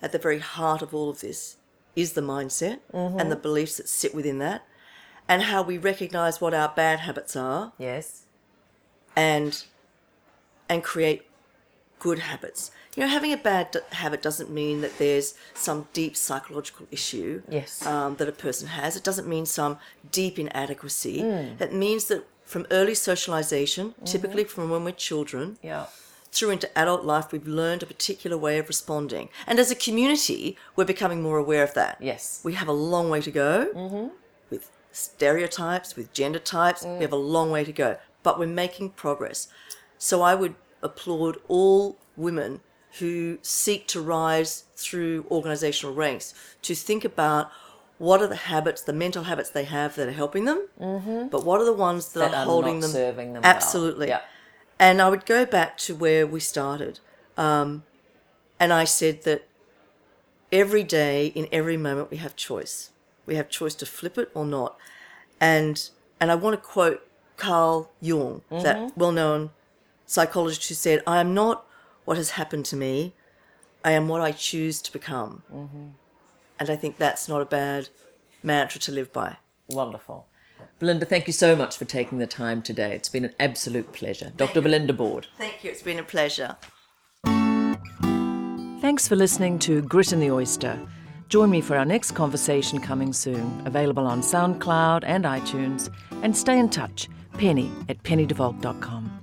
at 0.00 0.12
the 0.12 0.18
very 0.18 0.38
heart 0.38 0.82
of 0.82 0.94
all 0.94 1.10
of 1.10 1.20
this 1.20 1.56
is 1.96 2.12
the 2.12 2.20
mindset 2.20 2.78
and 2.92 3.30
the 3.32 3.36
beliefs 3.36 3.76
that 3.78 3.88
sit 3.88 4.14
within 4.14 4.38
that, 4.38 4.62
and 5.28 5.42
how 5.42 5.62
we 5.62 5.78
recognize 5.78 6.40
what 6.40 6.54
our 6.54 6.68
bad 6.68 7.00
habits 7.00 7.34
are 7.34 7.72
Yes. 7.78 8.22
and 9.16 9.64
and 10.68 10.82
create 10.84 11.26
good 11.98 12.18
habits. 12.20 12.70
You 12.94 13.02
know, 13.04 13.08
having 13.08 13.32
a 13.32 13.36
bad 13.36 13.76
habit 13.92 14.20
doesn't 14.22 14.50
mean 14.50 14.80
that 14.80 14.98
there's 14.98 15.34
some 15.54 15.86
deep 15.92 16.16
psychological 16.16 16.86
issue 16.90 17.42
Yes. 17.48 17.84
um, 17.86 18.16
that 18.16 18.28
a 18.28 18.32
person 18.32 18.68
has. 18.68 18.96
It 18.96 19.04
doesn't 19.04 19.28
mean 19.28 19.46
some 19.46 19.78
deep 20.10 20.38
inadequacy. 20.38 21.22
Mm. 21.22 21.60
It 21.60 21.72
means 21.72 22.06
that 22.06 22.24
from 22.46 22.66
early 22.70 22.94
socialization, 22.94 23.86
Mm-hmm. 23.88 24.04
typically 24.04 24.44
from 24.44 24.70
when 24.70 24.84
we're 24.84 24.92
children, 25.10 25.58
Yeah. 25.62 25.86
through 26.32 26.50
into 26.50 26.68
adult 26.78 27.04
life, 27.04 27.32
we've 27.32 27.46
learned 27.62 27.82
a 27.82 27.86
particular 27.86 28.38
way 28.38 28.58
of 28.58 28.68
responding. 28.68 29.28
And 29.46 29.58
as 29.58 29.70
a 29.70 29.74
community, 29.86 30.56
we're 30.76 30.84
becoming 30.94 31.20
more 31.22 31.38
aware 31.38 31.64
of 31.64 31.74
that. 31.74 31.94
Yes. 32.00 32.40
We 32.44 32.52
have 32.54 32.68
a 32.68 32.78
long 32.94 33.10
way 33.10 33.20
to 33.22 33.30
go 33.30 34.10
with 34.50 34.70
stereotypes, 34.92 35.96
with 35.96 36.12
gender 36.12 36.38
types. 36.38 36.84
We 36.84 37.02
have 37.02 37.12
a 37.12 37.16
long 37.36 37.50
way 37.50 37.64
to 37.64 37.72
go, 37.72 37.96
but 38.22 38.38
we're 38.38 38.46
making 38.64 38.90
progress. 38.90 39.48
So 39.98 40.22
I 40.22 40.34
would 40.34 40.54
applaud 40.82 41.38
all 41.48 41.96
women 42.16 42.60
who 42.98 43.38
seek 43.42 43.86
to 43.88 44.00
rise 44.00 44.64
through 44.76 45.26
organizational 45.30 45.94
ranks 45.94 46.32
to 46.62 46.74
think 46.74 47.04
about 47.04 47.50
what 47.98 48.20
are 48.20 48.26
the 48.26 48.36
habits, 48.36 48.82
the 48.82 48.92
mental 48.92 49.24
habits 49.24 49.50
they 49.50 49.64
have 49.64 49.96
that 49.96 50.08
are 50.08 50.12
helping 50.12 50.44
them, 50.44 50.68
mm-hmm. 50.80 51.28
but 51.28 51.44
what 51.44 51.60
are 51.60 51.64
the 51.64 51.72
ones 51.72 52.12
that, 52.12 52.20
That 52.20 52.34
are 52.34 52.42
are 52.42 52.44
holding 52.44 52.80
them 52.80 52.90
serving 52.90 53.32
them 53.32 53.42
well. 53.42 53.50
absolutely. 53.50 54.08
Yeah. 54.08 54.20
And 54.78 55.00
I 55.00 55.08
would 55.08 55.24
go 55.24 55.46
back 55.46 55.78
to 55.78 55.94
where 55.94 56.26
we 56.26 56.40
started. 56.40 57.00
Um, 57.38 57.84
and 58.60 58.72
I 58.72 58.84
said 58.84 59.22
that 59.22 59.46
every 60.52 60.82
day, 60.82 61.28
in 61.28 61.48
every 61.50 61.76
moment, 61.76 62.10
we 62.10 62.18
have 62.18 62.36
choice. 62.36 62.90
We 63.24 63.36
have 63.36 63.48
choice 63.48 63.74
to 63.76 63.86
flip 63.86 64.18
it 64.18 64.30
or 64.34 64.44
not. 64.44 64.76
And 65.40 65.88
and 66.20 66.30
I 66.30 66.34
want 66.34 66.54
to 66.54 66.60
quote 66.60 67.06
Carl 67.36 67.90
Jung, 68.00 68.42
that 68.50 68.76
mm-hmm. 68.76 69.00
well-known 69.00 69.50
psychologist 70.06 70.68
who 70.68 70.74
said, 70.74 71.02
"I 71.06 71.20
am 71.20 71.34
not 71.34 71.66
what 72.04 72.16
has 72.16 72.30
happened 72.30 72.64
to 72.66 72.76
me. 72.76 73.14
I 73.84 73.92
am 73.92 74.08
what 74.08 74.20
I 74.20 74.32
choose 74.32 74.80
to 74.82 74.92
become." 74.92 75.42
Mm-hmm. 75.52 75.86
And 76.58 76.70
I 76.70 76.76
think 76.76 76.96
that's 76.96 77.28
not 77.28 77.42
a 77.42 77.46
bad 77.46 77.88
mantra 78.42 78.80
to 78.82 78.92
live 78.92 79.12
by. 79.12 79.36
Wonderful. 79.68 80.26
Belinda, 80.78 81.06
thank 81.06 81.26
you 81.26 81.32
so 81.32 81.56
much 81.56 81.76
for 81.76 81.84
taking 81.84 82.18
the 82.18 82.26
time 82.26 82.62
today. 82.62 82.94
It's 82.94 83.08
been 83.08 83.24
an 83.24 83.34
absolute 83.40 83.92
pleasure. 83.92 84.32
Dr. 84.36 84.60
Belinda 84.60 84.92
Board. 84.92 85.26
Thank 85.38 85.64
you. 85.64 85.70
It's 85.70 85.82
been 85.82 85.98
a 85.98 86.02
pleasure. 86.02 86.56
Thanks 88.80 89.08
for 89.08 89.16
listening 89.16 89.58
to 89.60 89.82
Grit 89.82 90.12
in 90.12 90.20
the 90.20 90.30
Oyster. 90.30 90.78
Join 91.28 91.50
me 91.50 91.60
for 91.60 91.76
our 91.76 91.84
next 91.84 92.12
conversation 92.12 92.78
coming 92.78 93.12
soon, 93.12 93.62
available 93.64 94.06
on 94.06 94.20
SoundCloud 94.20 95.02
and 95.04 95.24
iTunes. 95.24 95.90
And 96.22 96.36
stay 96.36 96.58
in 96.58 96.68
touch, 96.68 97.08
penny 97.32 97.70
at 97.88 98.02
pennydevalk.com. 98.02 99.15